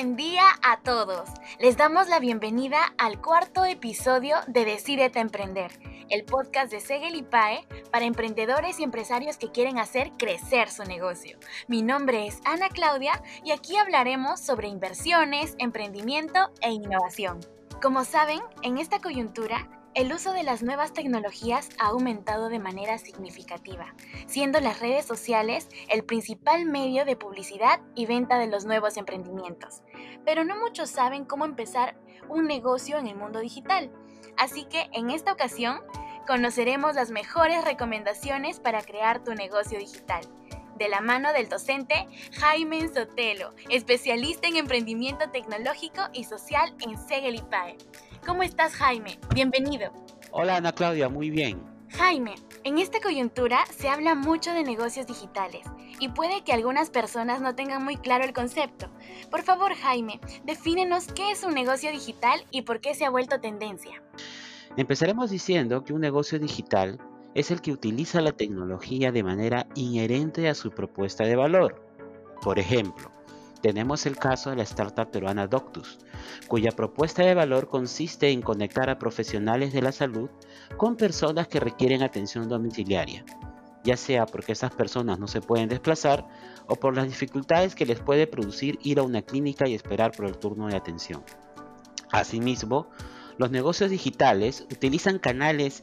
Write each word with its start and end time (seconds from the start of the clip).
buen 0.00 0.16
día 0.16 0.44
a 0.62 0.80
todos. 0.80 1.28
Les 1.58 1.76
damos 1.76 2.08
la 2.08 2.20
bienvenida 2.20 2.94
al 2.96 3.20
cuarto 3.20 3.66
episodio 3.66 4.36
de 4.46 4.64
Decídete 4.64 5.18
a 5.18 5.22
Emprender, 5.22 5.78
el 6.08 6.24
podcast 6.24 6.72
de 6.72 6.80
Segel 6.80 7.16
y 7.16 7.22
PAE 7.22 7.66
para 7.92 8.06
emprendedores 8.06 8.80
y 8.80 8.82
empresarios 8.82 9.36
que 9.36 9.50
quieren 9.50 9.78
hacer 9.78 10.12
crecer 10.16 10.70
su 10.70 10.84
negocio. 10.84 11.38
Mi 11.68 11.82
nombre 11.82 12.26
es 12.26 12.40
Ana 12.46 12.70
Claudia 12.70 13.22
y 13.44 13.50
aquí 13.50 13.76
hablaremos 13.76 14.40
sobre 14.40 14.68
inversiones, 14.68 15.54
emprendimiento 15.58 16.50
e 16.62 16.70
innovación. 16.70 17.40
Como 17.82 18.06
saben, 18.06 18.40
en 18.62 18.78
esta 18.78 19.00
coyuntura, 19.00 19.68
el 19.94 20.12
uso 20.12 20.32
de 20.32 20.44
las 20.44 20.62
nuevas 20.62 20.92
tecnologías 20.92 21.68
ha 21.78 21.88
aumentado 21.88 22.48
de 22.48 22.60
manera 22.60 22.98
significativa, 22.98 23.94
siendo 24.26 24.60
las 24.60 24.78
redes 24.78 25.04
sociales 25.04 25.68
el 25.88 26.04
principal 26.04 26.64
medio 26.64 27.04
de 27.04 27.16
publicidad 27.16 27.80
y 27.96 28.06
venta 28.06 28.38
de 28.38 28.46
los 28.46 28.64
nuevos 28.64 28.96
emprendimientos. 28.96 29.82
Pero 30.24 30.44
no 30.44 30.56
muchos 30.56 30.90
saben 30.90 31.24
cómo 31.24 31.44
empezar 31.44 31.96
un 32.28 32.46
negocio 32.46 32.98
en 32.98 33.08
el 33.08 33.16
mundo 33.16 33.40
digital. 33.40 33.90
Así 34.36 34.64
que 34.64 34.88
en 34.92 35.10
esta 35.10 35.32
ocasión 35.32 35.80
conoceremos 36.26 36.94
las 36.94 37.10
mejores 37.10 37.64
recomendaciones 37.64 38.60
para 38.60 38.82
crear 38.82 39.24
tu 39.24 39.34
negocio 39.34 39.78
digital. 39.78 40.22
De 40.76 40.88
la 40.88 41.00
mano 41.00 41.32
del 41.32 41.48
docente 41.48 42.08
Jaime 42.38 42.88
Sotelo, 42.88 43.54
especialista 43.68 44.46
en 44.46 44.56
emprendimiento 44.56 45.30
tecnológico 45.30 46.02
y 46.12 46.24
social 46.24 46.74
en 46.80 46.96
Segel 46.96 47.34
¿Cómo 48.26 48.42
estás, 48.42 48.74
Jaime? 48.74 49.18
Bienvenido. 49.34 49.90
Hola, 50.30 50.56
Ana 50.56 50.72
Claudia, 50.72 51.08
muy 51.08 51.30
bien. 51.30 51.62
Jaime, 51.90 52.34
en 52.64 52.78
esta 52.78 53.00
coyuntura 53.00 53.64
se 53.66 53.88
habla 53.88 54.14
mucho 54.14 54.52
de 54.52 54.62
negocios 54.62 55.06
digitales 55.06 55.66
y 55.98 56.08
puede 56.10 56.44
que 56.44 56.52
algunas 56.52 56.90
personas 56.90 57.40
no 57.40 57.54
tengan 57.54 57.82
muy 57.82 57.96
claro 57.96 58.24
el 58.24 58.32
concepto. 58.32 58.90
Por 59.30 59.42
favor, 59.42 59.74
Jaime, 59.74 60.20
defínenos 60.44 61.06
qué 61.06 61.32
es 61.32 61.42
un 61.42 61.54
negocio 61.54 61.90
digital 61.90 62.44
y 62.50 62.62
por 62.62 62.80
qué 62.80 62.94
se 62.94 63.04
ha 63.04 63.10
vuelto 63.10 63.40
tendencia. 63.40 64.02
Empezaremos 64.76 65.30
diciendo 65.30 65.82
que 65.82 65.92
un 65.92 66.00
negocio 66.00 66.38
digital 66.38 67.00
es 67.34 67.50
el 67.50 67.60
que 67.60 67.72
utiliza 67.72 68.20
la 68.20 68.32
tecnología 68.32 69.10
de 69.12 69.22
manera 69.22 69.66
inherente 69.74 70.48
a 70.48 70.54
su 70.54 70.70
propuesta 70.70 71.24
de 71.24 71.36
valor. 71.36 71.82
Por 72.42 72.58
ejemplo, 72.58 73.10
tenemos 73.60 74.06
el 74.06 74.16
caso 74.16 74.50
de 74.50 74.56
la 74.56 74.62
startup 74.62 75.10
peruana 75.10 75.46
Doctus, 75.46 75.98
cuya 76.48 76.70
propuesta 76.70 77.22
de 77.22 77.34
valor 77.34 77.68
consiste 77.68 78.30
en 78.30 78.42
conectar 78.42 78.88
a 78.90 78.98
profesionales 78.98 79.72
de 79.72 79.82
la 79.82 79.92
salud 79.92 80.30
con 80.76 80.96
personas 80.96 81.48
que 81.48 81.60
requieren 81.60 82.02
atención 82.02 82.48
domiciliaria, 82.48 83.24
ya 83.84 83.96
sea 83.96 84.26
porque 84.26 84.52
esas 84.52 84.72
personas 84.72 85.18
no 85.18 85.28
se 85.28 85.40
pueden 85.40 85.68
desplazar 85.68 86.26
o 86.66 86.76
por 86.76 86.96
las 86.96 87.06
dificultades 87.06 87.74
que 87.74 87.86
les 87.86 88.00
puede 88.00 88.26
producir 88.26 88.78
ir 88.82 88.98
a 88.98 89.02
una 89.02 89.22
clínica 89.22 89.68
y 89.68 89.74
esperar 89.74 90.12
por 90.12 90.26
el 90.26 90.38
turno 90.38 90.68
de 90.68 90.76
atención. 90.76 91.22
Asimismo, 92.10 92.88
los 93.38 93.50
negocios 93.50 93.90
digitales 93.90 94.66
utilizan 94.70 95.18
canales 95.18 95.82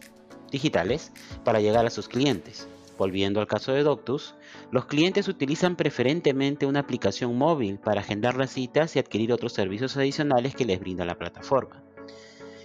digitales 0.51 1.11
para 1.43 1.59
llegar 1.59 1.85
a 1.85 1.89
sus 1.89 2.07
clientes. 2.07 2.67
Volviendo 2.97 3.39
al 3.39 3.47
caso 3.47 3.73
de 3.73 3.83
Doctus, 3.83 4.35
los 4.71 4.85
clientes 4.85 5.27
utilizan 5.27 5.75
preferentemente 5.75 6.65
una 6.65 6.79
aplicación 6.79 7.37
móvil 7.37 7.77
para 7.77 8.01
agendar 8.01 8.35
las 8.35 8.51
citas 8.51 8.95
y 8.95 8.99
adquirir 8.99 9.31
otros 9.31 9.53
servicios 9.53 9.95
adicionales 9.97 10.55
que 10.55 10.65
les 10.65 10.79
brinda 10.79 11.05
la 11.05 11.17
plataforma. 11.17 11.83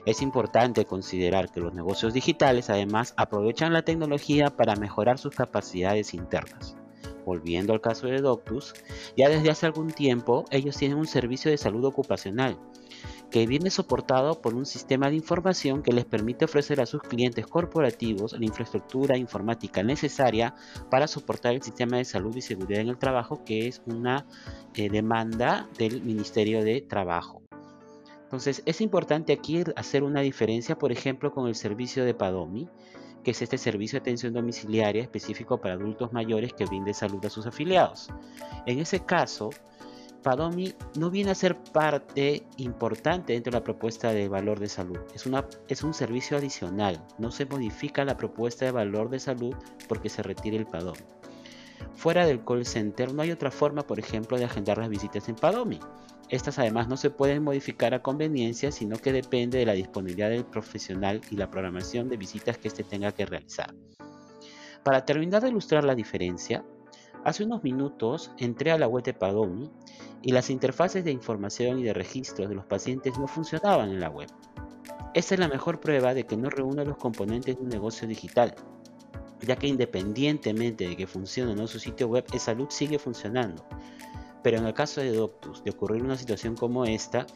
Es 0.06 0.22
importante 0.22 0.86
considerar 0.86 1.52
que 1.52 1.60
los 1.60 1.74
negocios 1.74 2.14
digitales 2.14 2.70
además 2.70 3.14
aprovechan 3.16 3.72
la 3.72 3.82
tecnología 3.82 4.48
para 4.48 4.74
mejorar 4.74 5.18
sus 5.18 5.34
capacidades 5.34 6.14
internas. 6.14 6.76
Volviendo 7.24 7.72
al 7.72 7.80
caso 7.80 8.08
de 8.08 8.20
Doctus, 8.20 8.74
ya 9.16 9.28
desde 9.28 9.50
hace 9.50 9.66
algún 9.66 9.92
tiempo 9.92 10.44
ellos 10.50 10.76
tienen 10.76 10.98
un 10.98 11.06
servicio 11.06 11.50
de 11.50 11.58
salud 11.58 11.84
ocupacional 11.84 12.58
que 13.32 13.46
viene 13.46 13.70
soportado 13.70 14.42
por 14.42 14.54
un 14.54 14.66
sistema 14.66 15.08
de 15.08 15.16
información 15.16 15.82
que 15.82 15.94
les 15.94 16.04
permite 16.04 16.44
ofrecer 16.44 16.82
a 16.82 16.86
sus 16.86 17.00
clientes 17.00 17.46
corporativos 17.46 18.38
la 18.38 18.44
infraestructura 18.44 19.16
informática 19.16 19.82
necesaria 19.82 20.54
para 20.90 21.08
soportar 21.08 21.54
el 21.54 21.62
sistema 21.62 21.96
de 21.96 22.04
salud 22.04 22.36
y 22.36 22.42
seguridad 22.42 22.82
en 22.82 22.90
el 22.90 22.98
trabajo, 22.98 23.42
que 23.42 23.66
es 23.66 23.80
una 23.86 24.26
eh, 24.74 24.90
demanda 24.90 25.66
del 25.78 26.02
Ministerio 26.02 26.62
de 26.62 26.82
Trabajo. 26.82 27.42
Entonces 28.24 28.62
es 28.66 28.82
importante 28.82 29.32
aquí 29.32 29.64
hacer 29.76 30.02
una 30.02 30.20
diferencia, 30.20 30.76
por 30.76 30.92
ejemplo, 30.92 31.32
con 31.32 31.48
el 31.48 31.54
servicio 31.54 32.04
de 32.04 32.12
Padomi, 32.12 32.68
que 33.24 33.30
es 33.30 33.40
este 33.40 33.56
servicio 33.56 33.98
de 33.98 34.02
atención 34.02 34.34
domiciliaria 34.34 35.02
específico 35.02 35.58
para 35.58 35.74
adultos 35.74 36.12
mayores 36.12 36.52
que 36.52 36.66
brinde 36.66 36.92
salud 36.92 37.24
a 37.24 37.30
sus 37.30 37.46
afiliados. 37.46 38.10
En 38.66 38.78
ese 38.78 39.00
caso, 39.00 39.48
Padomi 40.22 40.72
no 40.98 41.10
viene 41.10 41.32
a 41.32 41.34
ser 41.34 41.56
parte 41.56 42.44
importante 42.56 43.32
dentro 43.32 43.50
de 43.50 43.58
la 43.58 43.64
propuesta 43.64 44.12
de 44.12 44.28
valor 44.28 44.60
de 44.60 44.68
salud. 44.68 44.98
Es, 45.14 45.26
una, 45.26 45.46
es 45.68 45.82
un 45.82 45.92
servicio 45.92 46.36
adicional. 46.36 47.04
No 47.18 47.30
se 47.30 47.44
modifica 47.44 48.04
la 48.04 48.16
propuesta 48.16 48.64
de 48.64 48.70
valor 48.70 49.10
de 49.10 49.18
salud 49.18 49.54
porque 49.88 50.08
se 50.08 50.22
retire 50.22 50.56
el 50.56 50.66
Padomi. 50.66 51.00
Fuera 51.94 52.24
del 52.24 52.44
call 52.44 52.64
center 52.64 53.12
no 53.12 53.22
hay 53.22 53.32
otra 53.32 53.50
forma, 53.50 53.86
por 53.86 53.98
ejemplo, 53.98 54.38
de 54.38 54.44
agendar 54.44 54.78
las 54.78 54.88
visitas 54.88 55.28
en 55.28 55.34
Padomi. 55.34 55.80
Estas 56.28 56.58
además 56.58 56.88
no 56.88 56.96
se 56.96 57.10
pueden 57.10 57.42
modificar 57.42 57.92
a 57.92 58.02
conveniencia, 58.02 58.72
sino 58.72 58.96
que 58.96 59.12
depende 59.12 59.58
de 59.58 59.66
la 59.66 59.72
disponibilidad 59.72 60.30
del 60.30 60.44
profesional 60.44 61.20
y 61.30 61.36
la 61.36 61.50
programación 61.50 62.08
de 62.08 62.16
visitas 62.16 62.58
que 62.58 62.68
éste 62.68 62.84
tenga 62.84 63.12
que 63.12 63.26
realizar. 63.26 63.74
Para 64.82 65.04
terminar 65.04 65.42
de 65.42 65.50
ilustrar 65.50 65.84
la 65.84 65.94
diferencia, 65.94 66.64
Hace 67.24 67.44
unos 67.44 67.62
minutos 67.62 68.32
entré 68.38 68.72
a 68.72 68.78
la 68.78 68.88
web 68.88 69.04
de 69.04 69.14
Padomi 69.14 69.70
y 70.22 70.32
las 70.32 70.50
interfaces 70.50 71.04
de 71.04 71.10
información 71.10 71.78
y 71.78 71.82
de 71.82 71.92
registros 71.92 72.48
de 72.48 72.54
los 72.54 72.64
pacientes 72.64 73.18
no 73.18 73.26
funcionaban 73.26 73.90
en 73.90 74.00
la 74.00 74.08
web. 74.08 74.28
Esta 75.14 75.34
es 75.34 75.40
la 75.40 75.48
mejor 75.48 75.80
prueba 75.80 76.14
de 76.14 76.24
que 76.24 76.36
no 76.36 76.48
reúne 76.48 76.84
los 76.84 76.96
componentes 76.96 77.56
de 77.56 77.62
un 77.62 77.68
negocio 77.68 78.08
digital, 78.08 78.54
ya 79.42 79.56
que 79.56 79.66
independientemente 79.66 80.88
de 80.88 80.96
que 80.96 81.06
funcione 81.06 81.52
o 81.52 81.56
no 81.56 81.66
su 81.66 81.78
sitio 81.78 82.08
web, 82.08 82.24
esa 82.32 82.46
salud 82.46 82.68
sigue 82.70 82.98
funcionando. 82.98 83.64
Pero 84.42 84.58
en 84.58 84.66
el 84.66 84.74
caso 84.74 85.00
de 85.00 85.12
Doctus, 85.12 85.62
de 85.62 85.70
ocurrir 85.70 86.02
una 86.02 86.16
situación 86.16 86.56
como 86.56 86.84
esta, 86.84 87.26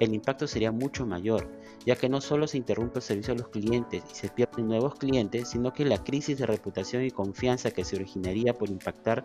el 0.00 0.14
impacto 0.14 0.46
sería 0.46 0.72
mucho 0.72 1.06
mayor, 1.06 1.48
ya 1.84 1.94
que 1.94 2.08
no 2.08 2.20
solo 2.20 2.48
se 2.48 2.56
interrumpe 2.56 2.98
el 2.98 3.02
servicio 3.02 3.34
a 3.34 3.36
los 3.36 3.48
clientes 3.48 4.02
y 4.10 4.14
se 4.14 4.28
pierden 4.28 4.66
nuevos 4.66 4.96
clientes, 4.96 5.50
sino 5.50 5.72
que 5.72 5.84
la 5.84 6.02
crisis 6.02 6.38
de 6.38 6.46
reputación 6.46 7.04
y 7.04 7.10
confianza 7.10 7.70
que 7.70 7.84
se 7.84 7.96
originaría 7.96 8.54
por 8.54 8.68
impactar 8.70 9.24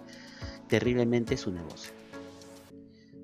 terriblemente 0.68 1.36
su 1.38 1.52
negocio. 1.52 2.01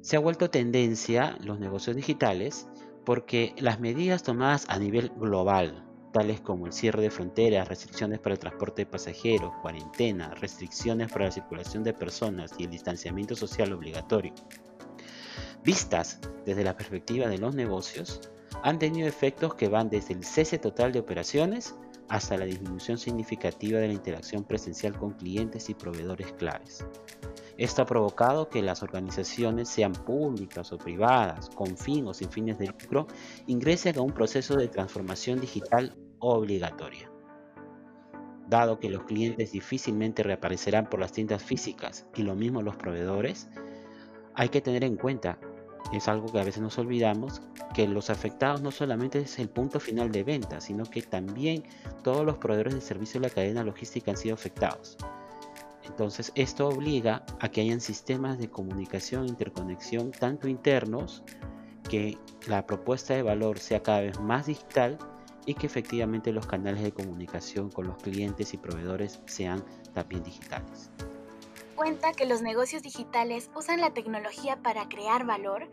Se 0.07 0.15
ha 0.15 0.19
vuelto 0.19 0.49
tendencia 0.49 1.37
los 1.41 1.59
negocios 1.59 1.93
digitales 1.93 2.65
porque 3.03 3.53
las 3.57 3.81
medidas 3.81 4.23
tomadas 4.23 4.65
a 4.69 4.79
nivel 4.79 5.09
global 5.09 5.83
tales 6.13 6.39
como 6.39 6.65
el 6.65 6.71
cierre 6.71 7.01
de 7.01 7.11
fronteras, 7.11 7.67
restricciones 7.67 8.19
para 8.19 8.35
el 8.35 8.39
transporte 8.39 8.83
de 8.83 8.85
pasajeros, 8.85 9.51
cuarentena, 9.61 10.33
restricciones 10.35 11.11
para 11.11 11.25
la 11.25 11.31
circulación 11.31 11.83
de 11.83 11.93
personas 11.93 12.53
y 12.57 12.63
el 12.63 12.69
distanciamiento 12.69 13.35
social 13.35 13.73
obligatorio. 13.73 14.33
Vistas 15.65 16.21
desde 16.45 16.63
la 16.63 16.77
perspectiva 16.77 17.27
de 17.27 17.39
los 17.39 17.53
negocios, 17.53 18.21
han 18.63 18.79
tenido 18.79 19.09
efectos 19.09 19.55
que 19.55 19.67
van 19.67 19.89
desde 19.89 20.13
el 20.13 20.23
cese 20.23 20.57
total 20.57 20.93
de 20.93 20.99
operaciones 20.99 21.75
hasta 22.07 22.37
la 22.37 22.45
disminución 22.45 22.97
significativa 22.97 23.79
de 23.79 23.87
la 23.87 23.93
interacción 23.93 24.45
presencial 24.45 24.97
con 24.97 25.11
clientes 25.15 25.69
y 25.69 25.73
proveedores 25.73 26.31
claves. 26.31 26.85
Esto 27.57 27.81
ha 27.81 27.85
provocado 27.85 28.49
que 28.49 28.61
las 28.61 28.83
organizaciones, 28.83 29.67
sean 29.67 29.93
públicas 29.93 30.71
o 30.71 30.77
privadas, 30.77 31.49
con 31.49 31.75
fin 31.75 32.05
o 32.07 32.13
sin 32.13 32.29
fines 32.29 32.59
de 32.59 32.67
lucro, 32.67 33.07
ingresen 33.47 33.97
a 33.97 34.01
un 34.01 34.11
proceso 34.11 34.55
de 34.55 34.67
transformación 34.67 35.41
digital 35.41 35.95
obligatoria. 36.19 37.11
Dado 38.47 38.79
que 38.79 38.89
los 38.89 39.03
clientes 39.03 39.51
difícilmente 39.53 40.21
reaparecerán 40.21 40.87
por 40.87 40.99
las 40.99 41.11
tiendas 41.11 41.43
físicas 41.43 42.05
y 42.15 42.21
lo 42.21 42.35
mismo 42.35 42.61
los 42.61 42.75
proveedores, 42.75 43.49
hay 44.35 44.49
que 44.49 44.61
tener 44.61 44.83
en 44.83 44.95
cuenta, 44.95 45.39
es 45.91 46.07
algo 46.07 46.31
que 46.31 46.39
a 46.39 46.43
veces 46.43 46.61
nos 46.61 46.77
olvidamos, 46.77 47.41
que 47.73 47.87
los 47.87 48.11
afectados 48.11 48.61
no 48.61 48.69
solamente 48.69 49.19
es 49.19 49.39
el 49.39 49.49
punto 49.49 49.79
final 49.79 50.11
de 50.11 50.23
venta, 50.23 50.61
sino 50.61 50.85
que 50.85 51.01
también 51.01 51.63
todos 52.03 52.23
los 52.23 52.37
proveedores 52.37 52.75
de 52.75 52.81
servicio 52.81 53.19
de 53.19 53.29
la 53.29 53.33
cadena 53.33 53.63
logística 53.63 54.11
han 54.11 54.17
sido 54.17 54.35
afectados. 54.35 54.95
Entonces 55.87 56.31
esto 56.35 56.67
obliga 56.67 57.25
a 57.39 57.49
que 57.49 57.61
hayan 57.61 57.81
sistemas 57.81 58.37
de 58.37 58.49
comunicación 58.49 59.27
interconexión 59.27 60.11
tanto 60.11 60.47
internos, 60.47 61.23
que 61.89 62.17
la 62.47 62.65
propuesta 62.65 63.13
de 63.13 63.23
valor 63.23 63.59
sea 63.59 63.81
cada 63.81 64.01
vez 64.01 64.19
más 64.19 64.47
digital 64.47 64.97
y 65.45 65.53
que 65.53 65.65
efectivamente 65.65 66.33
los 66.33 66.45
canales 66.45 66.83
de 66.83 66.91
comunicación 66.91 67.69
con 67.69 67.87
los 67.87 67.97
clientes 67.97 68.53
y 68.53 68.57
proveedores 68.57 69.21
sean 69.25 69.63
también 69.93 70.23
digitales. 70.23 70.91
Cuenta 71.75 72.11
que 72.11 72.25
los 72.25 72.41
negocios 72.41 72.83
digitales 72.83 73.49
usan 73.55 73.79
la 73.79 73.93
tecnología 73.93 74.57
para 74.61 74.89
crear 74.89 75.25
valor. 75.25 75.69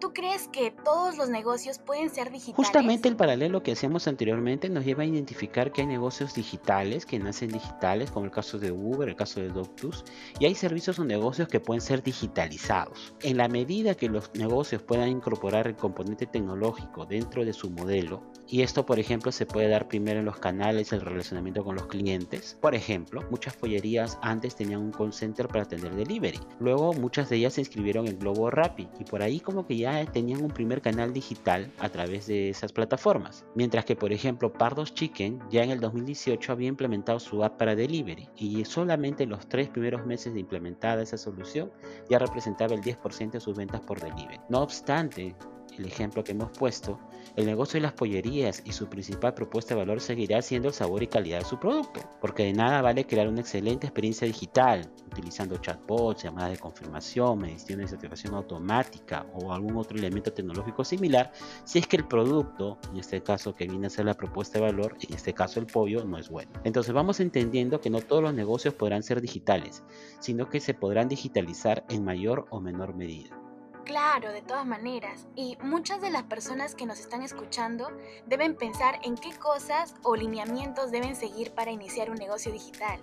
¿Tú 0.00 0.12
crees 0.12 0.48
que 0.48 0.70
todos 0.84 1.16
los 1.16 1.30
negocios 1.30 1.78
pueden 1.78 2.10
ser 2.10 2.30
digitales? 2.30 2.56
Justamente 2.56 3.08
el 3.08 3.16
paralelo 3.16 3.62
que 3.62 3.72
hacíamos 3.72 4.06
anteriormente 4.06 4.68
nos 4.68 4.84
lleva 4.84 5.04
a 5.04 5.06
identificar 5.06 5.72
que 5.72 5.80
hay 5.80 5.86
negocios 5.86 6.34
digitales 6.34 7.06
que 7.06 7.18
nacen 7.18 7.50
digitales, 7.50 8.10
como 8.10 8.26
el 8.26 8.30
caso 8.30 8.58
de 8.58 8.72
Uber, 8.72 9.08
el 9.08 9.16
caso 9.16 9.40
de 9.40 9.48
Doctus, 9.48 10.04
y 10.38 10.44
hay 10.44 10.54
servicios 10.54 10.98
o 10.98 11.04
negocios 11.04 11.48
que 11.48 11.60
pueden 11.60 11.80
ser 11.80 12.02
digitalizados. 12.02 13.14
En 13.22 13.38
la 13.38 13.48
medida 13.48 13.94
que 13.94 14.08
los 14.08 14.30
negocios 14.34 14.82
puedan 14.82 15.08
incorporar 15.08 15.66
el 15.66 15.76
componente 15.76 16.26
tecnológico 16.26 17.06
dentro 17.06 17.44
de 17.44 17.54
su 17.54 17.70
modelo, 17.70 18.22
y 18.48 18.62
esto, 18.62 18.86
por 18.86 18.98
ejemplo, 18.98 19.32
se 19.32 19.46
puede 19.46 19.68
dar 19.68 19.88
primero 19.88 20.20
en 20.20 20.24
los 20.24 20.38
canales, 20.38 20.92
el 20.92 21.00
relacionamiento 21.00 21.64
con 21.64 21.74
los 21.74 21.86
clientes. 21.86 22.56
Por 22.60 22.74
ejemplo, 22.74 23.22
muchas 23.30 23.56
pollerías 23.56 24.18
antes 24.22 24.54
tenían 24.54 24.80
un 24.80 24.92
call 24.92 25.12
center 25.12 25.48
para 25.48 25.64
atender 25.64 25.94
delivery. 25.94 26.40
Luego, 26.60 26.92
muchas 26.92 27.28
de 27.28 27.36
ellas 27.36 27.54
se 27.54 27.62
inscribieron 27.62 28.06
en 28.06 28.18
Globo 28.18 28.50
Rappi 28.50 28.88
y 29.00 29.04
por 29.04 29.22
ahí 29.22 29.40
como 29.40 29.66
que 29.66 29.76
ya 29.76 30.04
tenían 30.06 30.44
un 30.44 30.50
primer 30.50 30.80
canal 30.80 31.12
digital 31.12 31.72
a 31.78 31.88
través 31.88 32.26
de 32.26 32.50
esas 32.50 32.72
plataformas. 32.72 33.44
Mientras 33.54 33.84
que, 33.84 33.96
por 33.96 34.12
ejemplo, 34.12 34.52
Pardos 34.52 34.94
Chicken 34.94 35.40
ya 35.50 35.64
en 35.64 35.70
el 35.70 35.80
2018 35.80 36.52
había 36.52 36.68
implementado 36.68 37.18
su 37.18 37.42
app 37.42 37.56
para 37.58 37.74
delivery 37.74 38.28
y 38.36 38.64
solamente 38.64 39.24
en 39.24 39.30
los 39.30 39.48
tres 39.48 39.68
primeros 39.68 40.06
meses 40.06 40.34
de 40.34 40.40
implementada 40.40 41.02
esa 41.02 41.16
solución 41.16 41.70
ya 42.08 42.18
representaba 42.18 42.74
el 42.74 42.80
10% 42.80 43.32
de 43.32 43.40
sus 43.40 43.56
ventas 43.56 43.80
por 43.80 44.00
delivery. 44.00 44.40
No 44.48 44.62
obstante, 44.62 45.34
el 45.78 45.86
ejemplo 45.86 46.24
que 46.24 46.32
hemos 46.32 46.50
puesto, 46.56 46.98
el 47.36 47.44
negocio 47.44 47.78
de 47.78 47.82
las 47.82 47.92
pollerías 47.92 48.62
y 48.64 48.72
su 48.72 48.88
principal 48.88 49.34
propuesta 49.34 49.74
de 49.74 49.80
valor 49.80 50.00
seguirá 50.00 50.40
siendo 50.40 50.68
el 50.68 50.74
sabor 50.74 51.02
y 51.02 51.06
calidad 51.06 51.40
de 51.40 51.44
su 51.44 51.58
producto, 51.58 52.00
porque 52.20 52.44
de 52.44 52.54
nada 52.54 52.80
vale 52.80 53.06
crear 53.06 53.28
una 53.28 53.40
excelente 53.40 53.86
experiencia 53.86 54.26
digital 54.26 54.90
utilizando 55.06 55.58
chatbots, 55.58 56.22
llamadas 56.22 56.52
de 56.52 56.58
confirmación, 56.58 57.38
medición 57.38 57.80
de 57.80 57.88
certificación 57.88 58.34
automática 58.34 59.26
o 59.34 59.52
algún 59.52 59.76
otro 59.76 59.98
elemento 59.98 60.32
tecnológico 60.32 60.84
similar, 60.84 61.30
si 61.64 61.78
es 61.78 61.86
que 61.86 61.96
el 61.96 62.06
producto, 62.06 62.78
en 62.90 62.98
este 62.98 63.22
caso 63.22 63.54
que 63.54 63.66
viene 63.66 63.86
a 63.86 63.90
ser 63.90 64.06
la 64.06 64.14
propuesta 64.14 64.58
de 64.58 64.64
valor, 64.64 64.96
en 65.06 65.14
este 65.14 65.34
caso 65.34 65.60
el 65.60 65.66
pollo, 65.66 66.04
no 66.04 66.18
es 66.18 66.30
bueno. 66.30 66.50
Entonces 66.64 66.94
vamos 66.94 67.20
entendiendo 67.20 67.80
que 67.80 67.90
no 67.90 68.00
todos 68.00 68.22
los 68.22 68.34
negocios 68.34 68.74
podrán 68.74 69.02
ser 69.02 69.20
digitales, 69.20 69.82
sino 70.20 70.48
que 70.48 70.60
se 70.60 70.74
podrán 70.74 71.08
digitalizar 71.08 71.84
en 71.90 72.04
mayor 72.04 72.46
o 72.50 72.60
menor 72.60 72.94
medida. 72.94 73.45
Claro, 73.86 74.32
de 74.32 74.42
todas 74.42 74.66
maneras. 74.66 75.28
Y 75.36 75.56
muchas 75.62 76.00
de 76.00 76.10
las 76.10 76.24
personas 76.24 76.74
que 76.74 76.86
nos 76.86 76.98
están 76.98 77.22
escuchando 77.22 77.88
deben 78.26 78.56
pensar 78.56 78.98
en 79.04 79.14
qué 79.14 79.32
cosas 79.38 79.94
o 80.02 80.16
lineamientos 80.16 80.90
deben 80.90 81.14
seguir 81.14 81.52
para 81.52 81.70
iniciar 81.70 82.10
un 82.10 82.16
negocio 82.16 82.50
digital. 82.50 82.98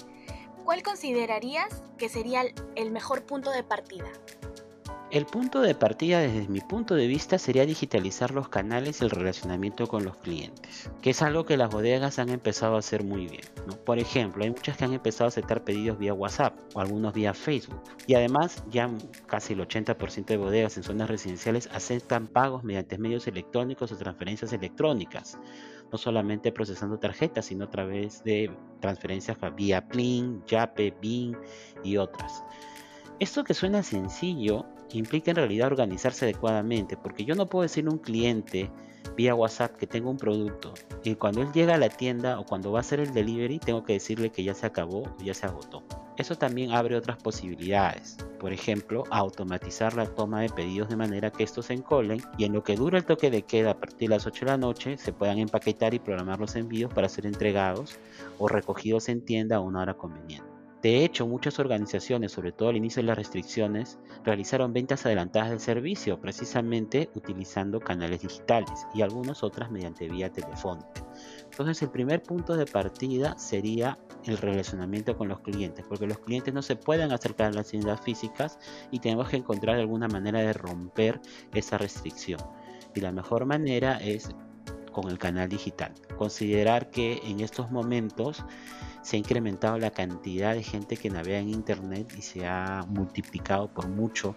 ¿Cuál 0.65 0.83
considerarías 0.83 1.83
que 1.97 2.09
sería 2.09 2.44
el 2.75 2.91
mejor 2.91 3.25
punto 3.25 3.50
de 3.51 3.63
partida? 3.63 4.12
El 5.13 5.27
punto 5.27 5.62
de 5.62 5.75
partida 5.75 6.21
desde 6.21 6.48
mi 6.48 6.60
punto 6.60 6.95
de 6.95 7.06
vista 7.06 7.38
sería 7.38 7.68
digitalizar 7.68 8.31
los 8.31 8.50
canales 8.50 9.00
y 9.00 9.04
el 9.04 9.12
relacionamiento 9.12 9.86
con 9.86 10.04
los 10.04 10.18
clientes, 10.18 10.89
que 11.04 11.12
es 11.12 11.21
algo 11.21 11.45
que 11.45 11.56
las 11.56 11.69
bodegas 11.69 12.18
han 12.18 12.30
empezado 12.30 12.75
a 12.75 12.80
hacer 12.80 13.04
muy 13.04 13.27
bien. 13.27 13.44
Por 13.86 14.00
ejemplo, 14.00 14.44
hay 14.44 14.50
muchas 14.50 14.75
que 14.75 14.86
han 14.86 14.94
empezado 14.94 15.25
a 15.25 15.27
aceptar 15.27 15.63
pedidos 15.63 16.00
vía 16.00 16.15
WhatsApp 16.15 16.57
o 16.74 16.80
algunos 16.80 17.13
vía 17.13 17.36
Facebook. 17.36 17.80
Y 18.07 18.15
además 18.15 18.63
ya 18.71 18.89
casi 19.27 19.54
el 19.54 19.60
80% 19.60 20.25
de 20.25 20.38
bodegas 20.38 20.77
en 20.77 20.83
zonas 20.83 21.07
residenciales 21.12 21.69
aceptan 21.71 22.25
pagos 22.25 22.63
mediante 22.63 22.98
medios 22.98 23.27
electrónicos 23.27 23.92
o 23.92 23.98
transferencias 23.98 24.51
electrónicas, 24.51 25.38
no 25.92 25.98
solamente 26.00 26.51
procesando 26.51 26.98
tarjetas, 26.98 27.45
sino 27.45 27.65
a 27.65 27.69
través 27.69 28.24
de 28.24 28.51
transferencias 28.80 29.38
vía 29.56 29.88
Plin, 29.88 30.44
Yape, 30.48 30.95
BIN 31.00 31.38
y 31.83 31.98
otras. 31.98 32.44
Esto 33.19 33.44
que 33.44 33.54
suena 33.54 33.83
sencillo 33.83 34.65
implica 34.98 35.31
en 35.31 35.38
realidad 35.38 35.68
organizarse 35.68 36.25
adecuadamente, 36.25 36.98
porque 36.98 37.25
yo 37.25 37.36
no 37.36 37.48
puedo 37.48 37.63
decirle 37.63 37.90
a 37.90 37.94
un 37.94 38.00
cliente 38.00 38.69
vía 39.16 39.36
WhatsApp 39.36 39.75
que 39.75 39.88
tengo 39.88 40.10
un 40.10 40.18
producto 40.18 40.74
y 41.04 41.16
cuando 41.16 41.42
él 41.42 41.51
llega 41.54 41.75
a 41.75 41.78
la 41.78 41.90
tienda 41.90 42.40
o 42.40 42.45
cuando 42.45 42.72
va 42.72 42.80
a 42.80 42.81
hacer 42.81 43.00
el 43.00 43.13
delivery 43.13 43.60
tengo 43.60 43.84
que 43.84 43.94
decirle 43.94 44.31
que 44.31 44.44
ya 44.44 44.54
se 44.54 44.66
acabó 44.66 45.04
o 45.04 45.24
ya 45.24 45.34
se 45.34 45.45
agotó. 45.45 45.84
Eso 46.18 46.36
también 46.36 46.72
abre 46.72 46.95
otras 46.95 47.18
posibilidades, 47.18 48.18
por 48.40 48.54
ejemplo, 48.54 49.04
automatizar 49.10 49.95
la 49.95 50.06
toma 50.06 50.42
de 50.42 50.50
pedidos 50.50 50.90
de 50.90 50.96
manera 50.96 51.31
que 51.31 51.44
estos 51.44 51.68
se 51.68 51.74
encolen 51.74 52.22
y 52.38 52.46
en 52.46 52.54
lo 52.54 52.63
que 52.63 52.75
dura 52.75 53.00
el 53.00 53.06
toque 53.06 53.31
de 53.31 53.42
queda 53.42 53.72
a 53.72 53.80
partir 53.80 54.10
de 54.10 54.16
las 54.16 54.28
8 54.28 54.46
de 54.46 54.51
la 54.51 54.57
noche 54.57 54.98
se 54.98 55.12
puedan 55.12 55.39
empaquetar 55.39 55.94
y 55.94 56.00
programar 56.00 56.39
los 56.39 56.56
envíos 56.56 56.94
para 56.94 57.10
ser 57.10 57.25
entregados 57.25 57.98
o 58.38 58.48
recogidos 58.48 59.10
en 59.10 59.25
tienda 59.25 59.57
a 59.57 59.60
una 59.60 59.81
hora 59.81 59.96
conveniente. 59.96 60.52
De 60.83 61.06
hecho, 61.06 61.25
muchas 61.25 61.59
organizaciones, 61.59 62.33
sobre 62.33 62.51
todo 62.51 62.68
al 62.68 62.75
inicio 62.75 63.01
de 63.01 63.07
las 63.07 63.18
restricciones, 63.18 64.00
realizaron 64.25 64.74
ventas 64.74 65.06
adelantadas 65.06 65.50
del 65.50 65.62
servicio, 65.62 66.19
precisamente 66.19 67.09
utilizando 67.15 67.80
canales 67.80 68.21
digitales 68.21 68.85
y 68.94 69.01
algunas 69.01 69.44
otras 69.44 69.71
mediante 69.71 70.09
vía 70.09 70.30
telefónica. 70.30 71.07
Entonces, 71.45 71.81
el 71.83 71.89
primer 71.89 72.21
punto 72.21 72.57
de 72.57 72.65
partida 72.65 73.38
sería 73.38 73.97
el 74.25 74.38
relacionamiento 74.38 75.18
con 75.18 75.30
los 75.30 75.39
clientes, 75.39 75.85
porque 75.88 76.06
los 76.06 76.19
clientes 76.19 76.53
no 76.53 76.62
se 76.62 76.75
pueden 76.75 77.13
acercar 77.13 77.47
a 77.47 77.56
las 77.56 77.69
tiendas 77.69 78.01
físicas 78.01 78.59
y 78.91 79.00
tenemos 79.00 79.29
que 79.29 79.38
encontrar 79.38 79.77
alguna 79.77 80.09
manera 80.09 80.41
de 80.41 80.51
romper 80.51 81.21
esa 81.53 81.77
restricción. 81.77 82.41
Y 82.94 83.00
la 83.00 83.13
mejor 83.13 83.45
manera 83.45 84.00
es 84.01 84.36
con 84.91 85.09
el 85.09 85.18
canal 85.18 85.47
digital. 85.47 85.94
Considerar 86.18 86.89
que 86.89 87.21
en 87.24 87.39
estos 87.39 87.71
momentos 87.71 88.44
se 89.03 89.17
ha 89.17 89.19
incrementado 89.19 89.77
la 89.77 89.91
cantidad 89.91 90.53
de 90.53 90.63
gente 90.63 90.97
que 90.97 91.09
navega 91.09 91.38
en 91.38 91.50
Internet 91.50 92.13
y 92.17 92.21
se 92.21 92.47
ha 92.47 92.85
multiplicado 92.88 93.67
por 93.67 93.88
mucho 93.88 94.35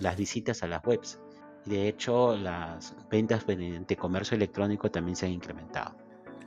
las 0.00 0.16
visitas 0.16 0.62
a 0.62 0.66
las 0.66 0.84
webs. 0.84 1.18
De 1.64 1.88
hecho, 1.88 2.36
las 2.36 2.94
ventas 3.10 3.46
mediante 3.46 3.96
comercio 3.96 4.36
electrónico 4.36 4.90
también 4.90 5.16
se 5.16 5.26
han 5.26 5.32
incrementado. 5.32 5.94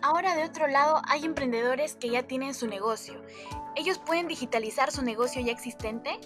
Ahora 0.01 0.35
de 0.35 0.43
otro 0.43 0.67
lado 0.67 1.01
hay 1.07 1.23
emprendedores 1.23 1.95
que 1.95 2.09
ya 2.09 2.23
tienen 2.23 2.53
su 2.53 2.67
negocio. 2.67 3.21
¿Ellos 3.75 3.99
pueden 3.99 4.27
digitalizar 4.27 4.91
su 4.91 5.01
negocio 5.01 5.41
ya 5.41 5.53
existente? 5.53 6.19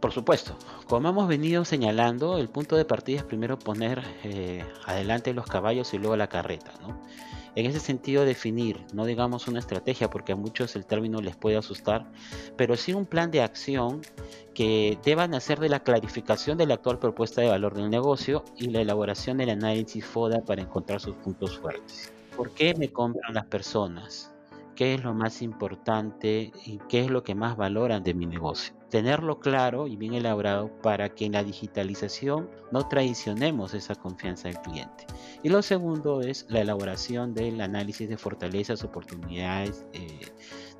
Por 0.00 0.12
supuesto, 0.12 0.58
como 0.86 1.08
hemos 1.08 1.26
venido 1.26 1.64
señalando, 1.64 2.36
el 2.36 2.50
punto 2.50 2.76
de 2.76 2.84
partida 2.84 3.20
es 3.20 3.24
primero 3.24 3.58
poner 3.58 4.02
eh, 4.22 4.62
adelante 4.84 5.32
los 5.32 5.46
caballos 5.46 5.94
y 5.94 5.98
luego 5.98 6.14
la 6.16 6.28
carreta. 6.28 6.72
¿no? 6.82 7.00
En 7.56 7.66
ese 7.66 7.78
sentido, 7.78 8.24
definir, 8.24 8.84
no 8.92 9.04
digamos 9.04 9.46
una 9.46 9.60
estrategia, 9.60 10.10
porque 10.10 10.32
a 10.32 10.36
muchos 10.36 10.74
el 10.74 10.86
término 10.86 11.20
les 11.20 11.36
puede 11.36 11.56
asustar, 11.56 12.10
pero 12.56 12.76
sí 12.76 12.92
un 12.92 13.06
plan 13.06 13.30
de 13.30 13.42
acción 13.42 14.02
que 14.54 14.98
deban 15.04 15.34
hacer 15.34 15.60
de 15.60 15.68
la 15.68 15.80
clarificación 15.80 16.58
de 16.58 16.66
la 16.66 16.74
actual 16.74 16.98
propuesta 16.98 17.40
de 17.40 17.48
valor 17.48 17.74
del 17.74 17.90
negocio 17.90 18.44
y 18.56 18.70
la 18.70 18.80
elaboración 18.80 19.38
del 19.38 19.50
análisis 19.50 20.04
FODA 20.04 20.40
para 20.44 20.62
encontrar 20.62 21.00
sus 21.00 21.14
puntos 21.16 21.58
fuertes. 21.58 22.12
¿Por 22.36 22.50
qué 22.50 22.74
me 22.74 22.90
compran 22.90 23.34
las 23.34 23.46
personas? 23.46 24.32
¿Qué 24.74 24.94
es 24.94 25.04
lo 25.04 25.14
más 25.14 25.40
importante 25.40 26.50
y 26.66 26.78
qué 26.88 27.00
es 27.00 27.10
lo 27.10 27.22
que 27.22 27.36
más 27.36 27.56
valoran 27.56 28.02
de 28.02 28.14
mi 28.14 28.26
negocio? 28.26 28.74
Tenerlo 28.94 29.40
claro 29.40 29.88
y 29.88 29.96
bien 29.96 30.14
elaborado 30.14 30.70
para 30.80 31.08
que 31.08 31.24
en 31.24 31.32
la 31.32 31.42
digitalización 31.42 32.48
no 32.70 32.86
traicionemos 32.86 33.74
esa 33.74 33.96
confianza 33.96 34.46
del 34.46 34.58
cliente. 34.58 35.04
Y 35.42 35.48
lo 35.48 35.62
segundo 35.62 36.20
es 36.20 36.46
la 36.48 36.60
elaboración 36.60 37.34
del 37.34 37.60
análisis 37.60 38.08
de 38.08 38.16
fortalezas, 38.16 38.84
oportunidades, 38.84 39.84
eh, 39.94 40.20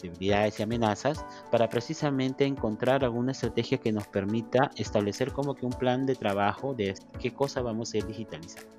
debilidades 0.01 0.61
y 0.61 0.63
amenazas 0.63 1.27
para 1.51 1.69
precisamente 1.69 2.45
encontrar 2.45 3.03
alguna 3.03 3.33
estrategia 3.33 3.79
que 3.79 3.91
nos 3.91 4.07
permita 4.07 4.71
establecer 4.77 5.33
como 5.33 5.57
que 5.57 5.67
un 5.67 5.73
plan 5.73 6.07
de 6.07 6.15
trabajo 6.15 6.73
de 6.73 6.95
qué 7.19 7.35
cosa 7.35 7.63
vamos 7.63 7.95
a 7.95 7.97
ir 7.97 8.07
digitalizando. 8.07 8.71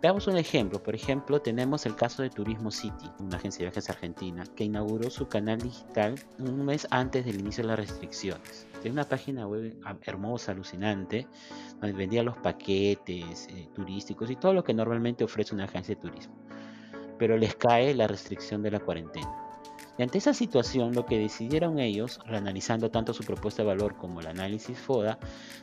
Veamos 0.00 0.28
un 0.28 0.36
ejemplo. 0.36 0.80
Por 0.80 0.94
ejemplo, 0.94 1.40
tenemos 1.40 1.84
el 1.84 1.96
caso 1.96 2.22
de 2.22 2.30
Turismo 2.30 2.70
City, 2.70 3.10
una 3.18 3.36
agencia 3.36 3.58
de 3.58 3.70
viajes 3.70 3.90
argentina, 3.90 4.44
que 4.54 4.62
inauguró 4.62 5.10
su 5.10 5.26
canal 5.26 5.58
digital 5.58 6.14
un 6.38 6.64
mes 6.64 6.86
antes 6.90 7.24
del 7.24 7.40
inicio 7.40 7.64
de 7.64 7.68
las 7.70 7.80
restricciones. 7.80 8.68
Tiene 8.80 8.92
una 8.92 9.08
página 9.08 9.48
web 9.48 9.76
hermosa, 10.02 10.52
alucinante, 10.52 11.26
donde 11.80 11.96
vendía 11.96 12.22
los 12.22 12.36
paquetes 12.36 13.48
eh, 13.48 13.68
turísticos 13.74 14.30
y 14.30 14.36
todo 14.36 14.54
lo 14.54 14.62
que 14.62 14.72
normalmente 14.72 15.24
ofrece 15.24 15.52
una 15.52 15.64
agencia 15.64 15.96
de 15.96 16.00
turismo. 16.00 16.36
Pero 17.18 17.36
les 17.36 17.56
cae 17.56 17.92
la 17.92 18.06
restricción 18.06 18.62
de 18.62 18.70
la 18.70 18.78
cuarentena. 18.78 19.47
Y 19.98 20.02
ante 20.04 20.18
esa 20.18 20.32
situación, 20.32 20.94
lo 20.94 21.04
que 21.04 21.18
decidieron 21.18 21.80
ellos, 21.80 22.20
reanalizando 22.24 22.90
tanto 22.90 23.12
su 23.12 23.24
propuesta 23.24 23.62
de 23.62 23.68
valor 23.68 23.96
como 23.96 24.20
el 24.20 24.28
análisis 24.28 24.78
FODA, 24.78 25.18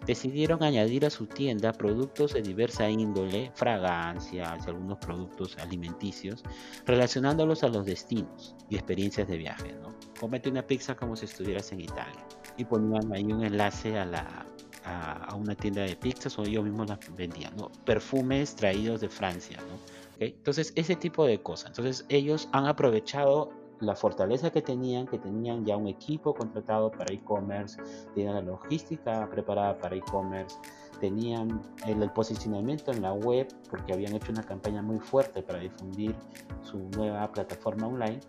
decidieron 0.06 0.62
añadir 0.62 1.06
a 1.06 1.10
su 1.10 1.26
tienda 1.26 1.72
productos 1.72 2.34
de 2.34 2.42
diversa 2.42 2.90
índole, 2.90 3.52
fragancias 3.56 4.68
algunos 4.68 4.98
productos 4.98 5.58
alimenticios, 5.58 6.44
relacionándolos 6.86 7.64
a 7.64 7.70
los 7.70 7.86
destinos 7.86 8.56
y 8.70 8.76
experiencias 8.76 9.28
de 9.28 9.38
viaje. 9.38 9.74
¿no? 9.82 9.96
Comete 10.20 10.50
una 10.50 10.68
pizza 10.68 10.96
como 10.96 11.16
si 11.16 11.26
estuvieras 11.26 11.72
en 11.72 11.82
Italia. 11.82 12.28
Y 12.58 12.66
ponían 12.66 13.14
ahí 13.14 13.24
un 13.24 13.44
enlace 13.44 13.98
a 13.98 14.06
la, 14.06 14.46
a, 14.86 15.36
una 15.36 15.56
tienda 15.56 15.82
de 15.82 15.96
pizzas 15.96 16.38
o 16.38 16.44
ellos 16.44 16.64
mismos 16.64 16.88
las 16.90 17.00
vendían, 17.16 17.56
¿no? 17.58 17.70
Perfumes 17.84 18.56
traídos 18.56 19.02
de 19.02 19.10
Francia, 19.10 19.58
¿no? 19.58 19.80
Entonces, 20.20 20.72
ese 20.76 20.96
tipo 20.96 21.26
de 21.26 21.42
cosas. 21.42 21.72
Entonces, 21.72 22.06
ellos 22.08 22.48
han 22.54 22.66
aprovechado 22.66 23.52
la 23.80 23.96
fortaleza 23.96 24.50
que 24.50 24.62
tenían, 24.62 25.08
que 25.08 25.18
tenían 25.18 25.66
ya 25.66 25.78
un 25.78 25.88
equipo 25.88 26.34
contratado 26.34 26.92
para 26.92 27.14
e-commerce, 27.14 27.82
tenían 28.14 28.36
la 28.36 28.42
logística 28.42 29.28
preparada 29.30 29.78
para 29.78 29.96
e-commerce, 29.96 30.58
tenían 31.00 31.62
el, 31.86 32.10
posicionamiento 32.12 32.92
en 32.92 33.02
la 33.02 33.14
web 33.14 33.48
porque 33.70 33.94
habían 33.94 34.16
hecho 34.16 34.32
una 34.32 34.44
campaña 34.44 34.82
muy 34.82 35.00
fuerte 35.00 35.44
para 35.44 35.60
difundir 35.60 36.16
su 36.62 36.78
nueva 36.96 37.32
plataforma 37.32 37.88
online 37.88 38.20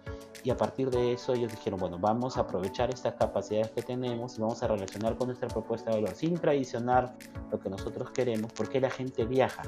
y 0.42 0.50
a 0.50 0.56
partir 0.56 0.90
de 0.90 1.12
eso 1.12 1.32
ellos 1.34 1.50
dijeron, 1.52 1.78
bueno, 1.78 1.98
vamos 1.98 2.36
a 2.36 2.40
aprovechar 2.40 2.90
estas 2.90 3.14
capacidades 3.14 3.70
que 3.70 3.82
tenemos 3.82 4.38
y 4.38 4.40
vamos 4.40 4.62
a 4.62 4.68
relacionar 4.68 5.16
con 5.16 5.28
nuestra 5.28 5.48
propuesta 5.48 5.90
de 5.90 6.02
valor 6.02 6.14
sin 6.14 6.34
traicionar 6.34 7.14
lo 7.50 7.58
que 7.60 7.70
nosotros 7.70 8.10
queremos 8.10 8.52
porque 8.52 8.80
la 8.80 8.90
gente 8.90 9.24
viaja. 9.24 9.62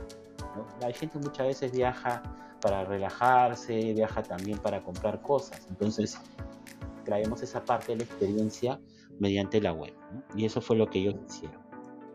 La 0.81 0.93
gente 0.93 1.19
muchas 1.19 1.47
veces 1.47 1.73
viaja 1.73 2.23
para 2.61 2.85
relajarse, 2.85 3.93
viaja 3.95 4.23
también 4.23 4.59
para 4.59 4.83
comprar 4.83 5.23
cosas. 5.23 5.67
Entonces 5.69 6.21
traemos 7.05 7.43
esa 7.43 7.65
parte 7.65 7.93
de 7.93 7.99
la 7.99 8.05
experiencia 8.05 8.81
mediante 9.19 9.61
la 9.61 9.73
web. 9.73 9.95
Y 10.35 10.45
eso 10.45 10.61
fue 10.61 10.77
lo 10.77 10.89
que 10.89 11.01
ellos 11.01 11.15
hicieron. 11.29 11.61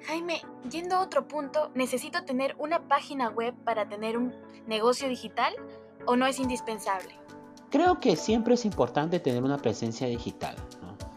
Jaime, 0.05 0.41
yendo 0.69 0.95
a 0.95 1.01
otro 1.01 1.27
punto, 1.27 1.71
¿necesito 1.75 2.23
tener 2.25 2.55
una 2.59 2.87
página 2.87 3.29
web 3.29 3.53
para 3.63 3.87
tener 3.87 4.17
un 4.17 4.33
negocio 4.67 5.07
digital 5.07 5.53
o 6.05 6.15
no 6.15 6.25
es 6.25 6.39
indispensable? 6.39 7.17
Creo 7.69 7.99
que 7.99 8.15
siempre 8.15 8.53
es 8.53 8.65
importante 8.65 9.19
tener 9.19 9.43
una 9.43 9.57
presencia 9.57 10.07
digital 10.07 10.55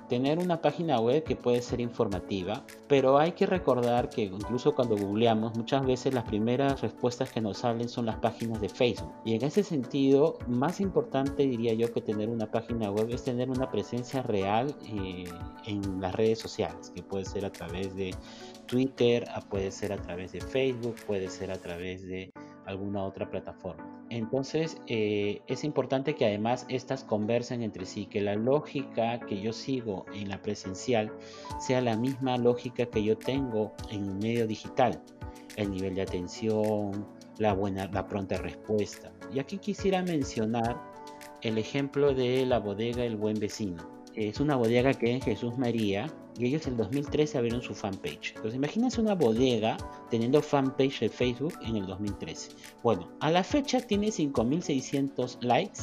tener 0.08 0.38
una 0.38 0.60
página 0.60 1.00
web 1.00 1.24
que 1.24 1.36
puede 1.36 1.62
ser 1.62 1.80
informativa, 1.80 2.64
pero 2.88 3.18
hay 3.18 3.32
que 3.32 3.46
recordar 3.46 4.08
que 4.08 4.22
incluso 4.22 4.74
cuando 4.74 4.96
googleamos 4.96 5.56
muchas 5.56 5.84
veces 5.84 6.14
las 6.14 6.24
primeras 6.24 6.80
respuestas 6.80 7.30
que 7.30 7.40
nos 7.40 7.58
salen 7.58 7.88
son 7.88 8.06
las 8.06 8.16
páginas 8.16 8.60
de 8.60 8.68
Facebook. 8.68 9.12
Y 9.24 9.34
en 9.34 9.44
ese 9.44 9.62
sentido, 9.62 10.38
más 10.46 10.80
importante 10.80 11.46
diría 11.46 11.74
yo 11.74 11.92
que 11.92 12.00
tener 12.00 12.28
una 12.28 12.50
página 12.50 12.90
web 12.90 13.08
es 13.10 13.24
tener 13.24 13.50
una 13.50 13.70
presencia 13.70 14.22
real 14.22 14.74
eh, 14.88 15.24
en 15.66 16.00
las 16.00 16.14
redes 16.14 16.38
sociales, 16.38 16.90
que 16.94 17.02
puede 17.02 17.24
ser 17.24 17.44
a 17.44 17.50
través 17.50 17.94
de 17.94 18.14
Twitter, 18.66 19.26
puede 19.48 19.70
ser 19.70 19.92
a 19.92 19.96
través 19.96 20.32
de 20.32 20.40
Facebook, 20.40 20.96
puede 21.06 21.28
ser 21.28 21.50
a 21.50 21.56
través 21.56 22.06
de 22.06 22.32
alguna 22.66 23.04
otra 23.04 23.30
plataforma. 23.30 23.95
Entonces 24.08 24.78
eh, 24.86 25.42
es 25.48 25.64
importante 25.64 26.14
que 26.14 26.26
además 26.26 26.64
estas 26.68 27.02
conversen 27.02 27.62
entre 27.62 27.86
sí, 27.86 28.06
que 28.06 28.20
la 28.20 28.36
lógica 28.36 29.18
que 29.20 29.40
yo 29.40 29.52
sigo 29.52 30.06
en 30.14 30.28
la 30.28 30.40
presencial 30.40 31.12
sea 31.58 31.80
la 31.80 31.96
misma 31.96 32.38
lógica 32.38 32.86
que 32.86 33.02
yo 33.02 33.18
tengo 33.18 33.72
en 33.90 34.08
un 34.08 34.18
medio 34.18 34.46
digital, 34.46 35.02
el 35.56 35.70
nivel 35.70 35.96
de 35.96 36.02
atención, 36.02 37.06
la 37.38 37.52
buena, 37.52 37.86
la 37.92 38.06
pronta 38.06 38.38
respuesta. 38.38 39.12
Y 39.32 39.40
aquí 39.40 39.58
quisiera 39.58 40.02
mencionar 40.02 40.80
el 41.42 41.58
ejemplo 41.58 42.14
de 42.14 42.46
la 42.46 42.58
bodega 42.58 43.04
El 43.04 43.16
Buen 43.16 43.38
Vecino. 43.38 43.88
Es 44.14 44.40
una 44.40 44.56
bodega 44.56 44.94
que 44.94 45.12
en 45.12 45.20
Jesús 45.20 45.58
María, 45.58 46.06
y 46.38 46.46
ellos 46.46 46.66
en 46.66 46.72
el 46.72 46.78
2013 46.78 47.38
abrieron 47.38 47.62
su 47.62 47.74
fanpage. 47.74 48.34
Entonces 48.36 48.54
imagínense 48.54 49.00
una 49.00 49.14
bodega 49.14 49.76
teniendo 50.10 50.42
fanpage 50.42 51.00
de 51.00 51.08
Facebook 51.08 51.54
en 51.62 51.76
el 51.76 51.86
2013. 51.86 52.50
Bueno, 52.82 53.10
a 53.20 53.30
la 53.30 53.44
fecha 53.44 53.80
tiene 53.80 54.08
5.600 54.08 55.38
likes 55.40 55.80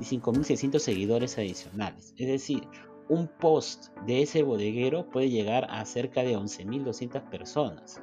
y 0.00 0.04
5.600 0.04 0.78
seguidores 0.78 1.38
adicionales. 1.38 2.14
Es 2.16 2.28
decir, 2.28 2.62
un 3.08 3.28
post 3.28 3.88
de 4.06 4.22
ese 4.22 4.42
bodeguero 4.42 5.08
puede 5.10 5.30
llegar 5.30 5.66
a 5.70 5.84
cerca 5.84 6.22
de 6.22 6.36
11.200 6.36 7.28
personas. 7.30 8.00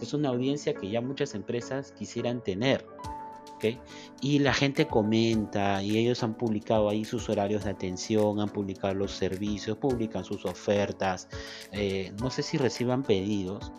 Es 0.00 0.14
una 0.14 0.30
audiencia 0.30 0.74
que 0.74 0.90
ya 0.90 1.00
muchas 1.00 1.34
empresas 1.34 1.92
quisieran 1.92 2.42
tener. 2.42 2.84
Y 4.20 4.38
la 4.38 4.52
gente 4.54 4.86
comenta 4.86 5.82
y 5.82 5.98
ellos 5.98 6.22
han 6.22 6.34
publicado 6.34 6.88
ahí 6.88 7.04
sus 7.04 7.28
horarios 7.28 7.64
de 7.64 7.70
atención, 7.70 8.40
han 8.40 8.48
publicado 8.48 8.94
los 8.94 9.12
servicios, 9.12 9.76
publican 9.76 10.24
sus 10.24 10.44
ofertas, 10.44 11.28
eh, 11.72 12.12
no 12.20 12.30
sé 12.30 12.42
si 12.42 12.56
reciban 12.56 13.02
pedidos, 13.02 13.72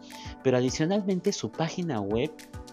pero 0.44 0.58
adicionalmente 0.58 1.32
su 1.32 1.52
página 1.52 2.02
web 2.02 2.32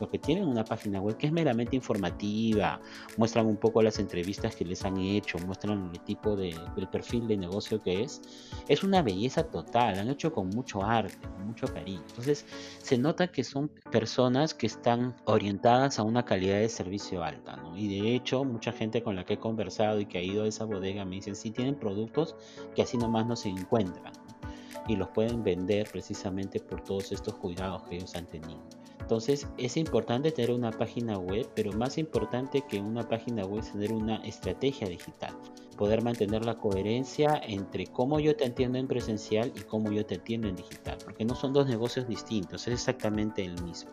que 0.09 0.19
tienen 0.19 0.49
una 0.49 0.64
página 0.64 1.00
web 1.00 1.17
que 1.17 1.26
es 1.26 1.33
meramente 1.33 1.76
informativa, 1.76 2.81
muestran 3.17 3.47
un 3.47 3.57
poco 3.57 3.83
las 3.83 3.99
entrevistas 3.99 4.55
que 4.57 4.64
les 4.64 4.85
han 4.85 4.97
hecho, 4.99 5.38
muestran 5.40 5.90
el 5.93 6.00
tipo 6.00 6.37
de, 6.37 6.57
perfil 6.90 7.26
de 7.29 7.37
negocio 7.37 7.83
que 7.83 8.02
es, 8.02 8.23
es 8.69 8.83
una 8.83 9.02
belleza 9.02 9.45
total, 9.45 9.99
han 9.99 10.09
hecho 10.09 10.33
con 10.33 10.49
mucho 10.49 10.83
arte, 10.83 11.19
con 11.29 11.49
mucho 11.49 11.67
cariño. 11.67 12.02
Entonces 12.09 12.47
se 12.83 12.97
nota 12.99 13.29
que 13.29 13.45
son 13.45 13.69
personas 13.90 14.55
que 14.55 14.67
están 14.67 15.14
orientadas 15.25 15.99
a 15.99 16.02
una 16.02 16.25
calidad 16.25 16.59
de 16.59 16.69
servicio 16.69 17.00
Y 17.76 18.00
de 18.00 18.14
hecho, 18.14 18.45
mucha 18.45 18.73
gente 18.73 19.02
con 19.02 19.16
la 19.16 19.25
que 19.25 19.35
he 19.35 19.38
conversado 19.38 20.00
y 20.00 20.07
que 20.07 20.19
ha 20.19 20.23
ido 20.23 20.45
a 20.45 20.47
esa 20.47 20.64
bodega 20.64 21.04
me 21.04 21.16
dicen, 21.16 21.35
sí 21.35 21.50
tienen 21.50 21.75
productos 21.75 22.37
que 22.75 22.83
así 22.83 22.97
nomás 22.97 23.26
no 23.26 23.37
se 23.37 23.49
encuentran. 23.49 24.12
y 24.88 24.97
los 24.97 25.09
pueden 25.09 25.45
vender 25.45 25.88
precisamente 25.90 26.59
por 26.59 26.83
todos 26.83 27.12
estos 27.12 27.35
cuidados 27.35 27.83
que 27.85 27.97
ellos 27.97 28.14
han 28.16 28.26
tenido. 28.26 28.61
Entonces 29.11 29.47
es 29.57 29.76
importante 29.76 30.33
tener 30.33 30.52
una 30.52 30.71
página 30.71 31.19
web, 31.19 31.49
pero 31.54 31.73
más 31.73 31.99
importante 31.99 32.62
que 32.62 32.80
una 32.80 33.09
página 33.09 33.45
web 33.45 33.61
es 33.62 33.73
tener 33.73 33.92
una 33.92 34.16
estrategia 34.25 34.88
digital. 34.88 35.37
Poder 35.76 36.02
mantener 36.02 36.45
la 36.45 36.59
coherencia 36.59 37.40
entre 37.45 37.87
cómo 37.87 38.21
yo 38.21 38.37
te 38.37 38.45
entiendo 38.45 38.78
en 38.78 38.87
presencial 38.87 39.52
y 39.57 39.61
cómo 39.61 39.90
yo 39.90 40.04
te 40.04 40.16
entiendo 40.16 40.47
en 40.49 40.57
digital, 40.57 40.99
porque 41.04 41.25
no 41.25 41.35
son 41.35 41.52
dos 41.52 41.66
negocios 41.66 42.07
distintos, 42.07 42.69
es 42.69 42.75
exactamente 42.75 43.45
el 43.45 43.61
mismo. 43.62 43.90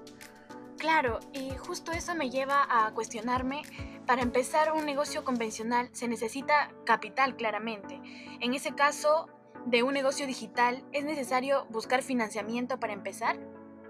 Claro, 0.77 1.19
y 1.33 1.49
justo 1.57 1.91
eso 1.91 2.13
me 2.13 2.29
lleva 2.29 2.65
a 2.69 2.93
cuestionarme, 2.93 3.63
para 4.05 4.21
empezar 4.21 4.71
un 4.73 4.85
negocio 4.85 5.23
convencional 5.23 5.89
se 5.91 6.07
necesita 6.07 6.71
capital 6.85 7.35
claramente. 7.35 7.99
En 8.39 8.53
ese 8.53 8.73
caso, 8.73 9.27
de 9.65 9.83
un 9.83 9.93
negocio 9.93 10.25
digital, 10.25 10.83
¿es 10.93 11.03
necesario 11.03 11.65
buscar 11.69 12.01
financiamiento 12.03 12.79
para 12.79 12.93
empezar? 12.93 13.37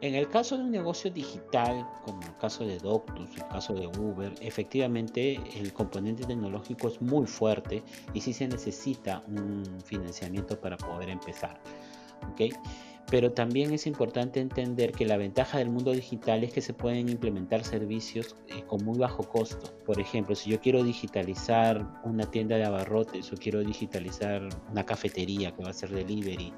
En 0.01 0.15
el 0.15 0.29
caso 0.29 0.57
de 0.57 0.63
un 0.63 0.71
negocio 0.71 1.11
digital, 1.11 1.87
como 2.05 2.21
el 2.21 2.37
caso 2.37 2.65
de 2.65 2.77
Doctus, 2.77 3.35
el 3.35 3.47
caso 3.47 3.73
de 3.73 3.87
Uber, 3.87 4.33
efectivamente 4.41 5.39
el 5.55 5.73
componente 5.73 6.23
tecnológico 6.23 6.87
es 6.87 7.01
muy 7.01 7.25
fuerte 7.25 7.83
y 8.13 8.21
sí 8.21 8.31
se 8.31 8.47
necesita 8.47 9.23
un 9.27 9.63
financiamiento 9.83 10.59
para 10.59 10.77
poder 10.77 11.09
empezar. 11.09 11.59
¿okay? 12.31 12.51
Pero 13.09 13.31
también 13.31 13.73
es 13.73 13.87
importante 13.87 14.41
entender 14.41 14.91
que 14.91 15.05
la 15.05 15.15
ventaja 15.15 15.59
del 15.59 15.69
mundo 15.69 15.91
digital 15.91 16.43
es 16.43 16.51
que 16.51 16.61
se 16.61 16.73
pueden 16.73 17.07
implementar 17.07 17.63
servicios 17.63 18.35
eh, 18.47 18.63
con 18.67 18.83
muy 18.83 18.97
bajo 18.97 19.23
costo. 19.23 19.77
Por 19.85 19.99
ejemplo, 19.99 20.35
si 20.35 20.49
yo 20.49 20.59
quiero 20.59 20.83
digitalizar 20.83 22.01
una 22.03 22.29
tienda 22.29 22.57
de 22.57 22.65
abarrotes 22.65 23.31
o 23.31 23.37
quiero 23.37 23.61
digitalizar 23.61 24.49
una 24.69 24.85
cafetería 24.85 25.55
que 25.55 25.63
va 25.63 25.69
a 25.69 25.73
ser 25.73 25.91
delivery 25.91 26.53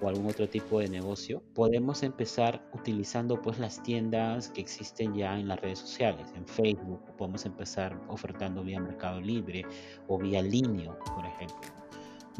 o 0.00 0.08
algún 0.08 0.26
otro 0.26 0.48
tipo 0.48 0.80
de 0.80 0.88
negocio, 0.88 1.42
podemos 1.54 2.02
empezar 2.02 2.66
utilizando 2.72 3.40
pues 3.42 3.58
las 3.58 3.82
tiendas 3.82 4.48
que 4.48 4.62
existen 4.62 5.14
ya 5.14 5.38
en 5.38 5.48
las 5.48 5.60
redes 5.60 5.80
sociales, 5.80 6.26
en 6.34 6.46
Facebook, 6.46 7.02
podemos 7.18 7.44
empezar 7.44 8.00
ofertando 8.08 8.64
vía 8.64 8.80
Mercado 8.80 9.20
Libre 9.20 9.66
o 10.08 10.18
vía 10.18 10.40
Linio, 10.40 10.98
por 11.14 11.26
ejemplo 11.26 11.80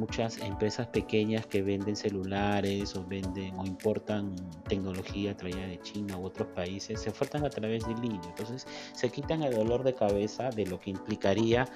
muchas 0.01 0.39
empresas 0.39 0.87
pequeñas 0.89 1.47
que 1.47 1.63
venden 1.63 1.95
celulares 1.95 2.97
o 2.97 3.05
venden 3.05 3.55
o 3.59 3.67
importan 3.67 4.35
tecnología 4.67 5.37
traída 5.37 5.67
de 5.67 5.79
China 5.83 6.17
u 6.17 6.25
otros 6.25 6.49
países 6.49 7.01
se 7.01 7.11
ofertan 7.11 7.45
a 7.45 7.51
través 7.51 7.87
de 7.87 7.95
línea. 7.97 8.21
Entonces 8.25 8.67
se 8.95 9.11
quitan 9.11 9.43
el 9.43 9.55
dolor 9.55 9.85
de 9.85 9.95
cabeza 9.95 10.49
de 10.51 10.67
lo 10.67 10.81
que 10.81 10.91
implicaría 10.91 11.69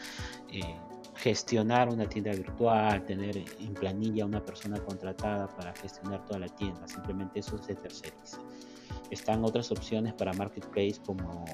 eh, 0.50 0.60
gestionar 1.16 1.88
una 1.88 2.08
tienda 2.08 2.32
virtual, 2.32 3.04
tener 3.04 3.36
en 3.36 3.74
planilla 3.74 4.24
una 4.24 4.44
persona 4.44 4.78
contratada 4.80 5.46
para 5.48 5.74
gestionar 5.74 6.24
toda 6.24 6.40
la 6.40 6.48
tienda. 6.48 6.88
Simplemente 6.88 7.40
eso 7.40 7.58
se 7.58 7.74
terceriza. 7.74 8.38
Están 9.10 9.44
otras 9.44 9.70
opciones 9.70 10.14
para 10.14 10.32
marketplace 10.32 10.96
como 11.04 11.44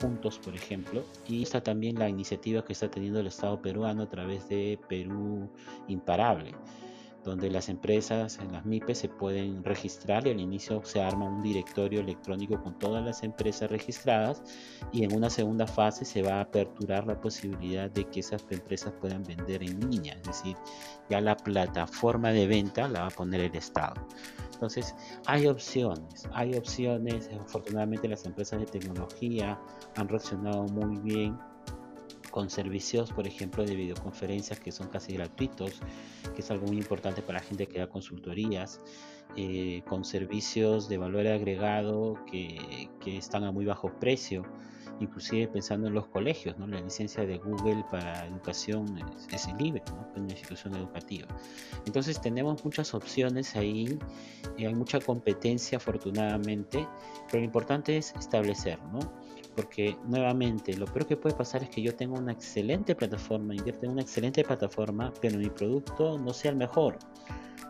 juntos, 0.00 0.38
por 0.38 0.54
ejemplo, 0.54 1.04
y 1.28 1.42
está 1.42 1.62
también 1.62 1.98
la 1.98 2.08
iniciativa 2.08 2.64
que 2.64 2.72
está 2.72 2.90
teniendo 2.90 3.20
el 3.20 3.26
Estado 3.26 3.60
peruano 3.60 4.02
a 4.02 4.08
través 4.08 4.48
de 4.48 4.78
Perú 4.88 5.48
Imparable, 5.88 6.54
donde 7.24 7.50
las 7.50 7.68
empresas, 7.68 8.38
en 8.38 8.52
las 8.52 8.64
MIPES, 8.64 8.98
se 8.98 9.08
pueden 9.08 9.62
registrar 9.64 10.26
y 10.26 10.30
al 10.30 10.40
inicio 10.40 10.82
se 10.84 11.00
arma 11.00 11.26
un 11.26 11.42
directorio 11.42 12.00
electrónico 12.00 12.62
con 12.62 12.78
todas 12.78 13.04
las 13.04 13.22
empresas 13.22 13.70
registradas 13.70 14.42
y 14.92 15.04
en 15.04 15.14
una 15.14 15.30
segunda 15.30 15.66
fase 15.66 16.04
se 16.04 16.22
va 16.22 16.36
a 16.36 16.40
aperturar 16.42 17.06
la 17.06 17.20
posibilidad 17.20 17.90
de 17.90 18.04
que 18.04 18.20
esas 18.20 18.44
empresas 18.50 18.92
puedan 19.00 19.22
vender 19.22 19.62
en 19.62 19.78
línea, 19.90 20.14
es 20.14 20.22
decir, 20.22 20.56
ya 21.08 21.20
la 21.20 21.36
plataforma 21.36 22.30
de 22.30 22.46
venta 22.46 22.88
la 22.88 23.00
va 23.00 23.06
a 23.06 23.10
poner 23.10 23.40
el 23.40 23.56
Estado. 23.56 23.94
Entonces, 24.52 24.94
hay 25.24 25.46
opciones, 25.46 26.28
hay 26.34 26.54
opciones. 26.54 27.30
Afortunadamente 27.40 28.06
las 28.08 28.26
empresas 28.26 28.60
de 28.60 28.66
tecnología 28.66 29.58
han 29.96 30.06
reaccionado 30.06 30.64
muy 30.64 30.98
bien 30.98 31.38
con 32.30 32.50
servicios, 32.50 33.12
por 33.12 33.26
ejemplo, 33.26 33.64
de 33.64 33.74
videoconferencias 33.74 34.60
que 34.60 34.72
son 34.72 34.88
casi 34.88 35.14
gratuitos, 35.14 35.80
que 36.34 36.42
es 36.42 36.50
algo 36.50 36.66
muy 36.66 36.78
importante 36.78 37.22
para 37.22 37.40
la 37.40 37.44
gente 37.44 37.66
que 37.66 37.78
da 37.78 37.88
consultorías, 37.88 38.80
eh, 39.36 39.82
con 39.88 40.04
servicios 40.04 40.88
de 40.88 40.98
valor 40.98 41.26
agregado 41.26 42.18
que, 42.30 42.90
que 43.00 43.16
están 43.16 43.44
a 43.44 43.52
muy 43.52 43.64
bajo 43.64 43.92
precio 44.00 44.44
inclusive 45.00 45.48
pensando 45.48 45.88
en 45.88 45.94
los 45.94 46.06
colegios, 46.06 46.58
¿no? 46.58 46.66
La 46.66 46.80
licencia 46.80 47.24
de 47.24 47.38
Google 47.38 47.84
para 47.90 48.26
educación 48.26 48.98
es, 49.32 49.48
libre, 49.58 49.82
¿no? 49.88 50.08
Una 50.16 50.32
institución 50.32 50.74
educativa. 50.76 51.26
Entonces 51.86 52.20
tenemos 52.20 52.64
muchas 52.64 52.94
opciones 52.94 53.56
ahí, 53.56 53.98
y 54.56 54.66
hay 54.66 54.74
mucha 54.74 55.00
competencia 55.00 55.78
afortunadamente, 55.78 56.86
pero 57.26 57.38
lo 57.40 57.44
importante 57.44 57.96
es 57.96 58.14
establecer, 58.14 58.78
¿no? 58.92 59.00
Porque 59.60 59.94
nuevamente, 60.06 60.74
lo 60.74 60.86
peor 60.86 61.06
que 61.06 61.18
puede 61.18 61.36
pasar 61.36 61.62
es 61.62 61.68
que 61.68 61.82
yo 61.82 61.94
tenga 61.94 62.18
una 62.18 62.32
excelente 62.32 62.94
plataforma, 62.94 63.54
invierta 63.54 63.84
en 63.84 63.92
una 63.92 64.00
excelente 64.00 64.42
plataforma, 64.42 65.12
pero 65.20 65.36
mi 65.36 65.50
producto 65.50 66.18
no 66.18 66.32
sea 66.32 66.52
el 66.52 66.56
mejor 66.56 66.96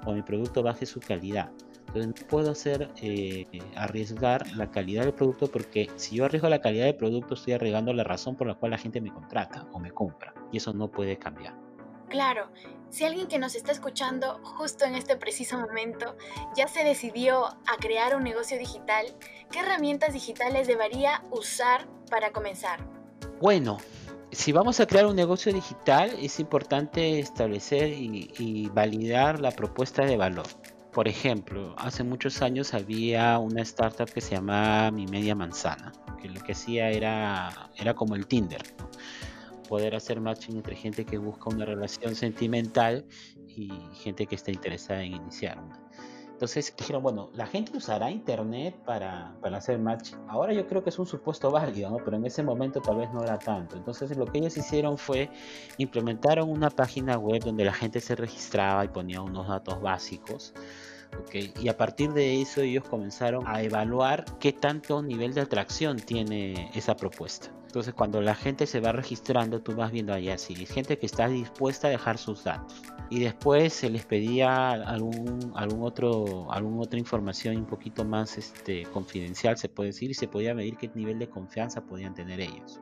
o 0.07 0.13
mi 0.13 0.23
producto 0.23 0.63
baje 0.63 0.87
su 0.87 1.01
calidad. 1.01 1.51
Entonces 1.89 2.07
no 2.07 2.29
puedo 2.29 2.53
hacer 2.53 2.89
eh, 3.03 3.45
arriesgar 3.75 4.47
la 4.55 4.71
calidad 4.71 5.03
del 5.03 5.15
producto 5.15 5.49
porque 5.49 5.91
si 5.97 6.15
yo 6.15 6.27
arriesgo 6.27 6.49
la 6.49 6.61
calidad 6.61 6.85
del 6.85 6.95
producto 6.95 7.35
estoy 7.35 7.55
arriesgando 7.55 7.93
la 7.93 8.05
razón 8.05 8.37
por 8.37 8.47
la 8.47 8.55
cual 8.55 8.71
la 8.71 8.79
gente 8.79 9.01
me 9.01 9.13
contrata 9.13 9.67
o 9.73 9.81
me 9.81 9.91
compra 9.91 10.33
y 10.53 10.59
eso 10.59 10.73
no 10.73 10.89
puede 10.89 11.19
cambiar. 11.19 11.70
Claro, 12.11 12.49
si 12.91 13.05
alguien 13.05 13.29
que 13.29 13.39
nos 13.39 13.55
está 13.55 13.71
escuchando 13.71 14.41
justo 14.43 14.85
en 14.85 14.97
este 14.97 15.17
preciso 15.17 15.57
momento 15.59 16.17
ya 16.57 16.67
se 16.67 16.83
decidió 16.83 17.47
a 17.47 17.77
crear 17.79 18.17
un 18.17 18.25
negocio 18.25 18.59
digital, 18.59 19.07
¿qué 19.53 19.61
herramientas 19.61 20.13
digitales 20.13 20.67
debería 20.67 21.23
usar 21.31 21.87
para 22.11 22.33
comenzar? 22.33 22.85
Bueno, 23.41 23.79
si 24.33 24.51
vamos 24.51 24.81
a 24.81 24.87
crear 24.87 25.07
un 25.07 25.15
negocio 25.15 25.53
digital 25.53 26.11
es 26.21 26.41
importante 26.41 27.21
establecer 27.21 27.93
y 27.93 28.69
validar 28.75 29.39
la 29.39 29.53
propuesta 29.53 30.05
de 30.05 30.17
valor. 30.17 30.47
Por 30.93 31.07
ejemplo, 31.07 31.77
hace 31.79 32.03
muchos 32.03 32.43
años 32.43 32.75
había 32.75 33.39
una 33.39 33.63
startup 33.63 34.11
que 34.11 34.21
se 34.21 34.35
llamaba 34.35 34.91
Mi 34.91 35.07
Media 35.07 35.37
Manzana, 35.37 35.93
que 36.21 36.29
lo 36.29 36.41
que 36.41 36.53
hacía 36.53 36.91
era, 36.91 37.71
era 37.77 37.95
como 37.95 38.17
el 38.17 38.27
Tinder, 38.27 38.63
poder 39.71 39.95
hacer 39.95 40.21
matching 40.21 40.57
entre 40.57 40.75
gente 40.75 41.05
que 41.05 41.17
busca 41.17 41.49
una 41.49 41.65
relación 41.65 42.17
sentimental 42.17 43.07
y 43.47 43.71
gente 43.95 44.27
que 44.27 44.35
está 44.35 44.51
interesada 44.51 45.05
en 45.05 45.15
iniciar 45.15 45.61
una. 45.61 45.81
Entonces 46.33 46.75
dijeron, 46.77 47.05
bueno, 47.05 47.31
la 47.35 47.47
gente 47.47 47.77
usará 47.77 48.11
internet 48.11 48.75
para, 48.85 49.37
para, 49.41 49.59
hacer 49.59 49.79
match. 49.79 50.15
Ahora 50.27 50.53
yo 50.53 50.67
creo 50.67 50.83
que 50.83 50.91
es 50.91 50.99
un 50.99 51.07
supuesto 51.07 51.53
válido, 51.53 51.89
¿no? 51.89 51.99
pero 51.99 52.17
en 52.17 52.27
ese 52.27 52.43
momento 52.43 52.81
tal 52.81 52.97
vez 52.97 53.13
no 53.13 53.23
era 53.23 53.39
tanto. 53.39 53.77
Entonces 53.77 54.17
lo 54.17 54.27
que 54.27 54.39
ellos 54.39 54.57
hicieron 54.57 54.99
fue 54.99 55.31
implementaron 55.79 56.51
una 56.51 56.71
página 56.71 57.17
web 57.17 57.45
donde 57.45 57.65
la 57.65 57.73
gente 57.73 58.01
se 58.01 58.17
registraba 58.17 58.85
y 58.85 58.89
ponía 58.89 59.21
unos 59.21 59.47
datos 59.47 59.81
básicos. 59.81 60.53
Okay. 61.19 61.53
Y 61.61 61.69
a 61.69 61.77
partir 61.77 62.13
de 62.13 62.41
eso 62.41 62.63
ellos 62.63 62.85
comenzaron 62.85 63.47
a 63.47 63.63
evaluar 63.63 64.25
qué 64.39 64.53
tanto 64.53 65.03
nivel 65.03 65.35
de 65.35 65.43
atracción 65.43 65.99
tiene 65.99 66.71
esa 66.75 66.97
propuesta. 66.97 67.51
Entonces 67.71 67.95
cuando 67.95 68.21
la 68.21 68.35
gente 68.35 68.67
se 68.67 68.81
va 68.81 68.91
registrando, 68.91 69.61
tú 69.61 69.77
vas 69.77 69.93
viendo 69.93 70.13
allá 70.13 70.37
si 70.39 70.57
hay 70.57 70.67
gente 70.67 70.99
que 70.99 71.07
está 71.07 71.29
dispuesta 71.29 71.87
a 71.87 71.91
dejar 71.91 72.19
sus 72.19 72.43
datos. 72.43 72.83
Y 73.11 73.21
después 73.21 73.73
se 73.73 73.91
les 73.91 74.05
pedía 74.05 74.71
algún, 74.73 75.53
algún 75.55 75.85
otro, 75.85 76.51
alguna 76.51 76.83
otra 76.83 76.99
información 76.99 77.57
un 77.57 77.67
poquito 77.67 78.05
más 78.05 78.39
este, 78.39 78.85
confidencial, 78.87 79.57
se 79.57 79.69
puede 79.69 79.91
decir, 79.91 80.11
y 80.11 80.15
se 80.15 80.27
podía 80.27 80.53
medir 80.53 80.77
qué 80.77 80.91
nivel 80.95 81.19
de 81.19 81.29
confianza 81.29 81.81
podían 81.81 82.15
tener 82.15 82.41
ellos. 82.41 82.81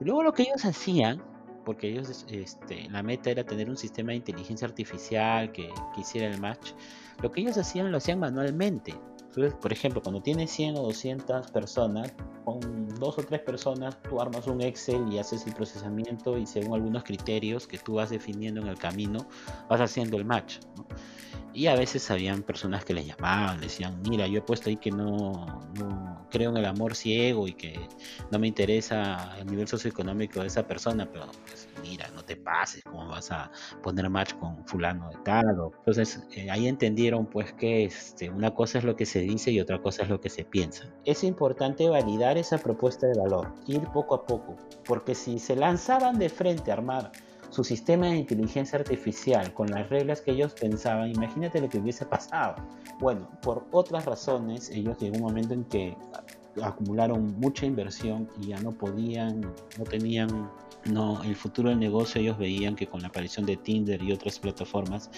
Y 0.00 0.04
luego 0.04 0.22
lo 0.22 0.32
que 0.32 0.44
ellos 0.44 0.64
hacían, 0.64 1.20
porque 1.64 1.88
ellos, 1.88 2.24
este, 2.28 2.88
la 2.90 3.02
meta 3.02 3.30
era 3.30 3.44
tener 3.44 3.68
un 3.68 3.76
sistema 3.76 4.10
de 4.10 4.16
inteligencia 4.16 4.68
artificial 4.68 5.50
que, 5.50 5.68
que 5.94 6.00
hiciera 6.00 6.32
el 6.32 6.40
match, 6.40 6.70
lo 7.22 7.30
que 7.30 7.40
ellos 7.40 7.56
hacían 7.58 7.90
lo 7.90 7.98
hacían 7.98 8.18
manualmente. 8.18 8.94
Por 9.60 9.72
ejemplo, 9.72 10.00
cuando 10.00 10.22
tienes 10.22 10.52
100 10.52 10.76
o 10.76 10.82
200 10.82 11.50
personas, 11.50 12.14
con 12.44 12.88
dos 13.00 13.18
o 13.18 13.22
tres 13.22 13.40
personas 13.40 14.00
tú 14.02 14.20
armas 14.20 14.46
un 14.46 14.60
Excel 14.60 15.12
y 15.12 15.18
haces 15.18 15.44
el 15.46 15.54
procesamiento 15.54 16.38
y 16.38 16.46
según 16.46 16.74
algunos 16.74 17.02
criterios 17.02 17.66
que 17.66 17.78
tú 17.78 17.94
vas 17.94 18.10
definiendo 18.10 18.60
en 18.60 18.68
el 18.68 18.78
camino, 18.78 19.26
vas 19.68 19.80
haciendo 19.80 20.16
el 20.16 20.24
match. 20.24 20.58
Y 21.54 21.68
a 21.68 21.76
veces 21.76 22.10
habían 22.10 22.42
personas 22.42 22.84
que 22.84 22.94
le 22.94 23.04
llamaban, 23.04 23.60
decían, 23.60 24.02
mira, 24.02 24.26
yo 24.26 24.38
he 24.38 24.42
puesto 24.42 24.68
ahí 24.68 24.76
que 24.76 24.90
no, 24.90 25.70
no, 25.78 26.26
creo 26.28 26.50
en 26.50 26.56
el 26.56 26.64
amor 26.64 26.96
ciego 26.96 27.46
y 27.46 27.54
que 27.54 27.78
no 28.32 28.40
me 28.40 28.48
interesa 28.48 29.36
el 29.38 29.46
nivel 29.46 29.68
socioeconómico 29.68 30.40
de 30.40 30.48
esa 30.48 30.66
persona, 30.66 31.08
pero 31.10 31.26
pues, 31.46 31.68
mira, 31.80 32.08
no 32.08 32.24
te 32.24 32.34
pases, 32.36 32.82
¿cómo 32.82 33.06
vas 33.06 33.30
a 33.30 33.52
poner 33.84 34.10
match 34.10 34.34
con 34.34 34.66
fulano 34.66 35.10
de 35.10 35.16
tal? 35.24 35.44
Entonces 35.78 36.26
eh, 36.32 36.50
ahí 36.50 36.66
entendieron 36.66 37.26
pues 37.26 37.52
que 37.52 37.84
este, 37.84 38.30
una 38.30 38.52
cosa 38.52 38.78
es 38.78 38.84
lo 38.84 38.96
que 38.96 39.06
se 39.06 39.20
dice 39.20 39.52
y 39.52 39.60
otra 39.60 39.80
cosa 39.80 40.02
es 40.02 40.08
lo 40.08 40.20
que 40.20 40.30
se 40.30 40.44
piensa. 40.44 40.92
Es 41.04 41.22
importante 41.22 41.88
validar 41.88 42.36
esa 42.36 42.58
propuesta 42.58 43.06
de 43.06 43.16
valor, 43.16 43.54
ir 43.68 43.82
poco 43.92 44.16
a 44.16 44.26
poco, 44.26 44.56
porque 44.84 45.14
si 45.14 45.38
se 45.38 45.54
lanzaban 45.54 46.18
de 46.18 46.28
frente 46.30 46.72
a 46.72 46.74
armar 46.74 47.12
su 47.54 47.62
sistema 47.62 48.08
de 48.08 48.16
inteligencia 48.16 48.80
artificial 48.80 49.54
con 49.54 49.70
las 49.70 49.88
reglas 49.88 50.20
que 50.20 50.32
ellos 50.32 50.54
pensaban, 50.54 51.08
imagínate 51.10 51.60
lo 51.60 51.68
que 51.68 51.78
hubiese 51.78 52.04
pasado. 52.04 52.56
Bueno, 52.98 53.30
por 53.42 53.64
otras 53.70 54.06
razones, 54.06 54.70
ellos 54.70 54.98
llegó 54.98 55.18
un 55.18 55.22
momento 55.22 55.54
en 55.54 55.64
que 55.64 55.96
acumularon 56.60 57.38
mucha 57.38 57.64
inversión 57.64 58.28
y 58.40 58.48
ya 58.48 58.60
no 58.60 58.72
podían, 58.72 59.40
no 59.78 59.84
tenían, 59.88 60.50
no, 60.84 61.22
el 61.22 61.36
futuro 61.36 61.68
del 61.68 61.78
negocio 61.78 62.20
ellos 62.20 62.38
veían 62.38 62.74
que 62.74 62.88
con 62.88 63.02
la 63.02 63.08
aparición 63.08 63.46
de 63.46 63.56
Tinder 63.56 64.02
y 64.02 64.10
otras 64.10 64.40
plataformas 64.40 65.08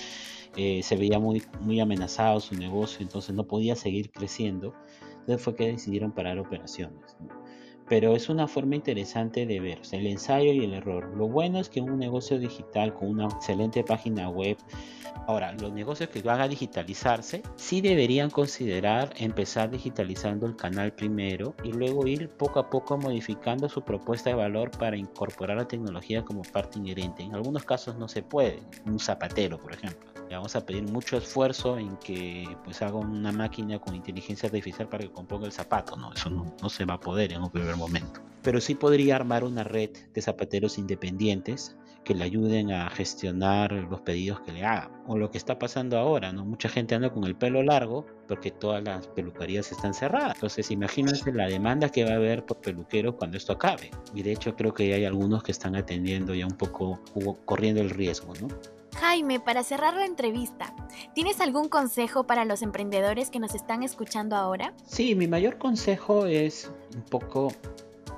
eh, 0.57 0.83
se 0.83 0.95
veía 0.95 1.19
muy, 1.19 1.43
muy 1.61 1.81
amenazado 1.81 2.41
su 2.41 2.55
negocio, 2.55 2.99
entonces 3.01 3.35
no 3.35 3.45
podía 3.45 3.75
seguir 3.77 4.11
creciendo. 4.11 4.75
Entonces 5.21 5.43
fue 5.43 5.57
que 5.57 5.69
decidieron 5.69 6.13
parar 6.13 6.39
operaciones 6.39 7.17
pero 7.89 8.15
es 8.17 8.29
una 8.29 8.49
forma 8.49 8.77
interesante 8.77 9.47
de 9.47 9.61
ver 9.61 9.81
el 9.93 10.07
ensayo 10.07 10.53
y 10.53 10.65
el 10.65 10.75
error. 10.75 11.17
Lo 11.17 11.29
bueno 11.29 11.61
es 11.61 11.69
que 11.69 11.81
un 11.81 11.99
negocio 11.99 12.39
digital 12.39 12.95
con 12.95 13.09
una 13.09 13.27
excelente 13.27 13.85
página 13.85 14.29
web, 14.29 14.57
ahora 15.27 15.53
los 15.53 15.73
negocios 15.73 16.11
que 16.11 16.23
van 16.23 16.41
a 16.41 16.49
digitalizarse, 16.49 17.43
sí 17.57 17.81
deberían 17.81 18.31
considerar 18.31 19.13
empezar 19.17 19.71
digitalizando 19.71 20.47
el 20.47 20.57
canal 20.57 20.93
primero 20.93 21.55
y 21.63 21.73
luego 21.73 22.07
ir 22.07 22.29
poco 22.31 22.59
a 22.59 22.71
poco 22.71 22.97
modificando 22.99 23.69
su 23.69 23.83
propuesta 23.83 24.31
de 24.31 24.37
valor 24.37 24.71
para 24.71 24.97
incorporar 24.97 25.57
la 25.57 25.69
tecnología 25.69 26.25
como 26.25 26.43
parte 26.43 26.79
inherente. 26.79 27.23
En 27.23 27.35
algunos 27.35 27.65
casos 27.65 27.97
no 27.97 28.09
se 28.09 28.23
puede, 28.23 28.61
un 28.85 28.99
zapatero 28.99 29.59
por 29.59 29.73
ejemplo 29.75 30.16
vamos 30.37 30.57
a 30.57 30.65
pedir 30.65 30.85
mucho 30.85 31.17
esfuerzo 31.17 31.79
en 31.79 31.97
que 31.97 32.47
pues 32.65 32.83
haga 32.83 32.97
una 32.97 33.33
máquina 33.33 33.79
con 33.79 33.95
inteligencia 33.95 34.47
artificial 34.47 34.89
para 34.89 35.05
que 35.05 35.11
componga 35.11 35.47
el 35.47 35.53
zapato, 35.53 35.97
no, 35.97 36.13
eso 36.13 36.31
no, 36.31 36.55
no 36.63 36.69
se 36.69 36.85
va 36.85 36.95
a 36.95 37.01
poder 37.01 37.33
en 37.33 37.43
un 37.43 37.51
primer 37.51 37.77
momento. 37.77 38.21
Pero 38.43 38.61
sí 38.61 38.75
podría 38.75 39.17
armar 39.17 39.45
una 39.45 39.65
red 39.65 39.91
de 40.15 40.23
zapateros 40.23 40.79
independientes 40.79 41.77
que 42.07 42.15
le 42.15 42.23
ayuden 42.23 42.71
a 42.71 42.89
gestionar 42.89 43.73
los 43.73 44.01
pedidos 44.03 44.41
que 44.41 44.53
le 44.53 44.65
hagan. 44.65 44.93
O 45.09 45.19
lo 45.19 45.33
que 45.33 45.39
está 45.39 45.59
pasando 45.59 45.99
ahora, 45.99 46.33
¿no? 46.33 46.45
Mucha 46.45 46.69
gente 46.69 46.95
anda 46.95 47.11
con 47.11 47.25
el 47.25 47.35
pelo 47.35 47.65
largo 47.65 48.07
porque 48.29 48.53
todas 48.53 48.83
las 48.85 49.09
peluquerías 49.09 49.73
están 49.73 49.93
cerradas. 49.93 50.37
Entonces 50.37 50.71
imagínense 50.71 51.33
la 51.33 51.49
demanda 51.49 51.89
que 51.89 52.05
va 52.05 52.13
a 52.13 52.15
haber 52.15 52.47
por 52.47 52.61
peluqueros 52.61 53.17
cuando 53.17 53.37
esto 53.37 53.55
acabe. 53.55 53.91
Y 54.15 54.23
de 54.23 54.33
hecho 54.33 54.55
creo 54.55 54.73
que 54.73 54.95
hay 54.95 55.05
algunos 55.05 55.43
que 55.43 55.51
están 55.51 55.75
atendiendo 55.75 56.33
ya 56.33 56.47
un 56.47 56.57
poco, 56.57 57.01
corriendo 57.45 57.83
el 57.83 57.91
riesgo, 57.91 58.33
¿no? 58.41 58.47
Jaime, 59.01 59.41
para 59.41 59.63
cerrar 59.63 59.95
la 59.95 60.07
entrevista, 60.07 60.75
¿tienes 61.15 61.41
algún 61.41 61.69
consejo 61.69 62.27
para 62.27 62.45
los 62.45 62.63
emprendedores 62.63 63.31
que 63.31 63.39
nos 63.39 63.55
están 63.55 63.83
escuchando 63.83 64.37
ahora? 64.37 64.73
Sí, 64.87 65.15
mi 65.15 65.29
mayor 65.29 65.59
consejo 65.59 66.27
es 66.27 66.73
un 66.95 67.03
poco 67.03 67.53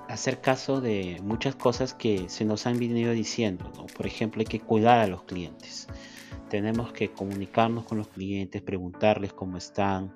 hacer 0.09 0.41
caso 0.41 0.81
de 0.81 1.19
muchas 1.23 1.57
cosas 1.57 1.95
que 1.95 2.29
se 2.29 2.45
nos 2.45 2.67
han 2.67 2.79
venido 2.79 3.13
diciendo. 3.13 3.71
Por 3.97 4.07
ejemplo, 4.07 4.41
hay 4.41 4.47
que 4.47 4.61
cuidar 4.61 4.99
a 5.01 5.09
los 5.09 5.25
clientes. 5.25 5.89
Tenemos 6.49 6.93
que 6.93 7.11
comunicarnos 7.11 7.85
con 7.85 7.99
los 7.99 8.09
clientes, 8.09 8.63
preguntarles 8.63 9.33
cómo 9.33 9.59
están, 9.59 10.15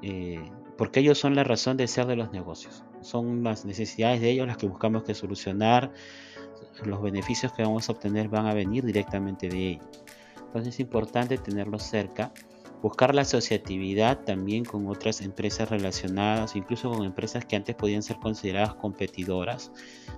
eh, 0.00 0.42
porque 0.78 1.00
ellos 1.00 1.18
son 1.18 1.36
la 1.36 1.44
razón 1.44 1.76
de 1.76 1.86
ser 1.86 2.06
de 2.06 2.16
los 2.16 2.32
negocios. 2.32 2.82
Son 3.02 3.44
las 3.44 3.64
necesidades 3.66 4.20
de 4.22 4.30
ellos 4.30 4.46
las 4.46 4.56
que 4.56 4.66
buscamos 4.66 5.04
que 5.04 5.14
solucionar 5.14 5.92
los 6.84 7.02
beneficios 7.02 7.52
que 7.52 7.62
vamos 7.62 7.88
a 7.88 7.92
obtener 7.92 8.28
van 8.28 8.46
a 8.46 8.54
venir 8.54 8.84
directamente 8.84 9.48
de 9.48 9.70
ellos. 9.70 10.04
Entonces 10.38 10.74
es 10.74 10.80
importante 10.80 11.38
tenerlos 11.38 11.82
cerca, 11.82 12.32
buscar 12.82 13.14
la 13.14 13.22
asociatividad 13.22 14.24
también 14.24 14.64
con 14.64 14.86
otras 14.88 15.20
empresas 15.20 15.70
relacionadas, 15.70 16.56
incluso 16.56 16.90
con 16.90 17.04
empresas 17.04 17.44
que 17.44 17.56
antes 17.56 17.76
podían 17.76 18.02
ser 18.02 18.16
consideradas 18.16 18.74
competidoras, 18.74 19.72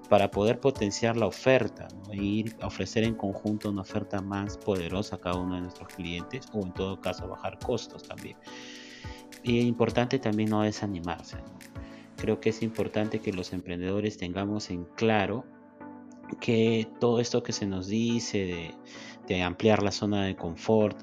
para 0.08 0.30
poder 0.30 0.60
potenciar 0.60 1.16
la 1.16 1.26
oferta 1.26 1.88
e 2.10 2.16
ir 2.16 2.56
a 2.60 2.66
ofrecer 2.66 3.04
en 3.04 3.14
conjunto 3.14 3.70
una 3.70 3.82
oferta 3.82 4.20
más 4.20 4.56
poderosa 4.58 5.16
a 5.16 5.20
cada 5.20 5.36
uno 5.38 5.54
de 5.56 5.60
nuestros 5.60 5.88
clientes 5.94 6.46
o 6.52 6.62
en 6.62 6.72
todo 6.72 7.00
caso 7.00 7.28
bajar 7.28 7.58
costos 7.58 8.02
también. 8.02 8.36
Y 9.42 9.60
es 9.60 9.66
importante 9.66 10.18
también 10.18 10.50
no 10.50 10.62
desanimarse. 10.62 11.36
Creo 12.16 12.40
que 12.40 12.48
es 12.48 12.62
importante 12.62 13.20
que 13.20 13.32
los 13.32 13.52
emprendedores 13.52 14.16
tengamos 14.16 14.70
en 14.70 14.84
claro 14.96 15.44
que 16.40 16.88
todo 17.00 17.20
esto 17.20 17.42
que 17.42 17.52
se 17.52 17.66
nos 17.66 17.86
dice 17.86 18.74
de, 19.28 19.42
ampliar 19.42 19.82
la 19.82 19.90
zona 19.90 20.24
de 20.24 20.36
confort 20.36 20.98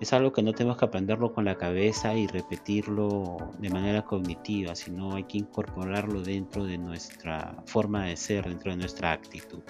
es 0.00 0.12
algo 0.12 0.32
que 0.32 0.42
no 0.42 0.52
tenemos 0.52 0.78
que 0.78 0.84
aprenderlo 0.84 1.32
con 1.34 1.44
la 1.44 1.56
cabeza 1.56 2.14
y 2.14 2.26
repetirlo 2.26 3.36
de 3.58 3.68
manera 3.68 4.04
cognitiva, 4.04 4.74
sino 4.74 5.14
hay 5.14 5.24
que 5.24 5.38
incorporarlo 5.38 6.22
dentro 6.22 6.64
de 6.64 6.78
nuestra 6.78 7.62
forma 7.66 8.06
de 8.06 8.16
ser, 8.16 8.48
dentro 8.48 8.70
de 8.70 8.78
nuestra 8.78 9.12
actitud. 9.12 9.62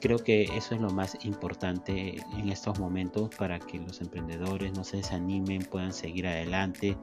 Creo 0.00 0.18
que 0.18 0.42
eso 0.56 0.74
es 0.74 0.80
lo 0.80 0.90
más 0.90 1.16
importante 1.24 2.16
en 2.36 2.48
estos 2.50 2.78
momentos 2.78 3.30
para 3.36 3.58
que 3.58 3.78
los 3.78 4.00
emprendedores 4.00 4.72
no 4.74 4.84
se 4.84 4.98
desanimen, 4.98 5.62
puedan 5.62 5.92
seguir 5.92 6.26
adelante 6.26 6.96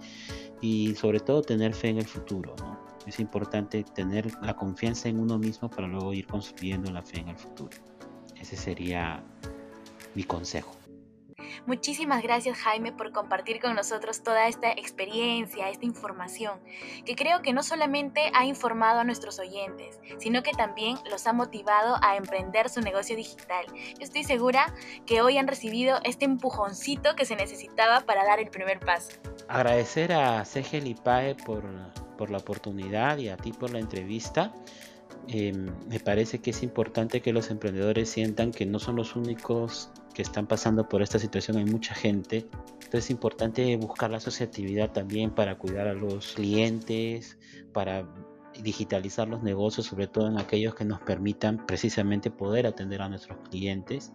y 0.61 0.93
sobre 0.95 1.19
todo 1.19 1.41
tener 1.41 1.73
fe 1.73 1.89
en 1.89 1.97
el 1.97 2.05
futuro. 2.05 2.55
Es 3.07 3.19
importante 3.19 3.83
tener 3.83 4.31
la 4.43 4.55
confianza 4.55 5.09
en 5.09 5.19
uno 5.19 5.39
mismo 5.39 5.69
para 5.69 5.87
luego 5.87 6.13
ir 6.13 6.27
construyendo 6.27 6.91
la 6.91 7.01
fe 7.01 7.19
en 7.19 7.29
el 7.29 7.37
futuro. 7.37 7.75
Ese 8.39 8.55
sería 8.55 9.23
mi 10.13 10.23
consejo. 10.23 10.80
Muchísimas 11.65 12.23
gracias 12.23 12.57
Jaime 12.59 12.91
por 12.91 13.11
compartir 13.11 13.59
con 13.59 13.75
nosotros 13.75 14.23
toda 14.23 14.47
esta 14.47 14.71
experiencia, 14.71 15.69
esta 15.69 15.85
información, 15.85 16.59
que 17.05 17.15
creo 17.15 17.41
que 17.41 17.53
no 17.53 17.63
solamente 17.63 18.31
ha 18.33 18.45
informado 18.45 18.99
a 18.99 19.03
nuestros 19.03 19.39
oyentes, 19.39 19.99
sino 20.19 20.43
que 20.43 20.51
también 20.51 20.97
los 21.09 21.27
ha 21.27 21.33
motivado 21.33 21.97
a 22.01 22.15
emprender 22.15 22.69
su 22.69 22.81
negocio 22.81 23.15
digital. 23.15 23.65
Yo 23.73 24.03
estoy 24.03 24.23
segura 24.23 24.73
que 25.05 25.21
hoy 25.21 25.37
han 25.37 25.47
recibido 25.47 25.99
este 26.03 26.25
empujoncito 26.25 27.15
que 27.15 27.25
se 27.25 27.35
necesitaba 27.35 28.01
para 28.01 28.23
dar 28.23 28.39
el 28.39 28.49
primer 28.49 28.79
paso. 28.79 29.11
Agradecer 29.47 30.13
a 30.13 30.43
Segel 30.45 30.87
y 30.87 30.95
Pae 30.95 31.35
por, 31.35 31.63
por 32.17 32.29
la 32.29 32.37
oportunidad 32.37 33.17
y 33.17 33.29
a 33.29 33.37
ti 33.37 33.51
por 33.51 33.71
la 33.71 33.79
entrevista. 33.79 34.53
Em, 35.27 35.67
me 35.87 35.99
parece 35.99 36.39
que 36.39 36.49
es 36.49 36.63
importante 36.63 37.21
que 37.21 37.33
los 37.33 37.51
emprendedores 37.51 38.09
sientan 38.09 38.51
que 38.51 38.65
no 38.65 38.79
son 38.79 38.95
los 38.95 39.15
únicos 39.15 39.91
que 40.13 40.21
están 40.21 40.47
pasando 40.47 40.87
por 40.87 41.01
esta 41.01 41.19
situación, 41.19 41.57
hay 41.57 41.65
mucha 41.65 41.93
gente. 41.93 42.47
Entonces 42.73 43.05
es 43.05 43.09
importante 43.11 43.75
buscar 43.77 44.11
la 44.11 44.17
asociatividad 44.17 44.91
también 44.91 45.31
para 45.31 45.57
cuidar 45.57 45.87
a 45.87 45.93
los 45.93 46.33
clientes, 46.33 47.37
para 47.73 48.07
digitalizar 48.61 49.27
los 49.27 49.43
negocios, 49.43 49.85
sobre 49.85 50.07
todo 50.07 50.27
en 50.27 50.37
aquellos 50.37 50.75
que 50.75 50.85
nos 50.85 50.99
permitan 51.01 51.65
precisamente 51.65 52.31
poder 52.31 52.67
atender 52.67 53.01
a 53.01 53.09
nuestros 53.09 53.37
clientes 53.49 54.11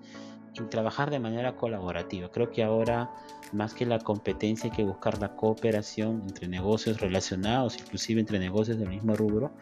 y 0.54 0.62
trabajar 0.68 1.10
de 1.10 1.18
manera 1.18 1.56
colaborativa. 1.56 2.30
Creo 2.30 2.50
que 2.50 2.62
ahora 2.62 3.10
más 3.52 3.74
que 3.74 3.86
la 3.86 3.98
competencia 3.98 4.70
hay 4.70 4.76
que 4.76 4.84
buscar 4.84 5.20
la 5.20 5.36
cooperación 5.36 6.22
entre 6.28 6.48
negocios 6.48 7.00
relacionados, 7.00 7.78
inclusive 7.78 8.20
entre 8.20 8.38
negocios 8.38 8.78
del 8.78 8.88
mismo 8.88 9.14
rubro, 9.14 9.52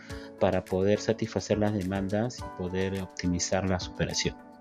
para 0.41 0.65
poder 0.65 1.01
satisfacer 1.01 1.59
las 1.59 1.73
demandas 1.73 2.39
y 2.39 2.63
poder 2.63 3.01
optimizar 3.03 3.69
la 3.69 3.81
superación. 3.81 4.54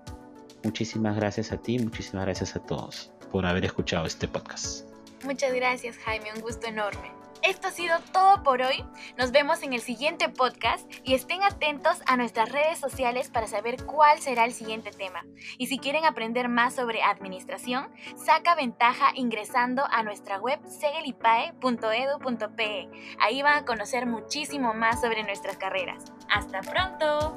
Muchísimas 0.64 1.16
gracias 1.16 1.52
a 1.52 1.58
ti, 1.58 1.78
muchísimas 1.78 2.24
gracias 2.24 2.56
a 2.56 2.60
todos 2.60 3.12
por 3.30 3.46
haber 3.46 3.64
escuchado 3.64 4.06
este 4.06 4.26
podcast. 4.26 4.88
Muchas 5.22 5.54
gracias 5.54 5.96
Jaime, 5.98 6.32
un 6.34 6.40
gusto 6.40 6.66
enorme. 6.66 7.24
Esto 7.44 7.68
ha 7.68 7.72
sido 7.72 7.98
todo 8.10 8.42
por 8.42 8.62
hoy. 8.62 8.82
Nos 9.18 9.30
vemos 9.30 9.62
en 9.62 9.74
el 9.74 9.82
siguiente 9.82 10.30
podcast 10.30 10.90
y 11.02 11.12
estén 11.12 11.42
atentos 11.42 11.98
a 12.06 12.16
nuestras 12.16 12.50
redes 12.50 12.78
sociales 12.78 13.28
para 13.28 13.46
saber 13.46 13.84
cuál 13.84 14.18
será 14.20 14.46
el 14.46 14.54
siguiente 14.54 14.92
tema. 14.92 15.26
Y 15.58 15.66
si 15.66 15.78
quieren 15.78 16.06
aprender 16.06 16.48
más 16.48 16.74
sobre 16.74 17.02
administración, 17.02 17.90
saca 18.16 18.54
ventaja 18.54 19.10
ingresando 19.14 19.84
a 19.90 20.02
nuestra 20.02 20.38
web 20.38 20.58
segelipae.edu.pe. 20.66 22.88
Ahí 23.20 23.42
van 23.42 23.58
a 23.58 23.66
conocer 23.66 24.06
muchísimo 24.06 24.72
más 24.72 25.02
sobre 25.02 25.22
nuestras 25.22 25.58
carreras. 25.58 26.02
¡Hasta 26.30 26.62
pronto! 26.62 27.36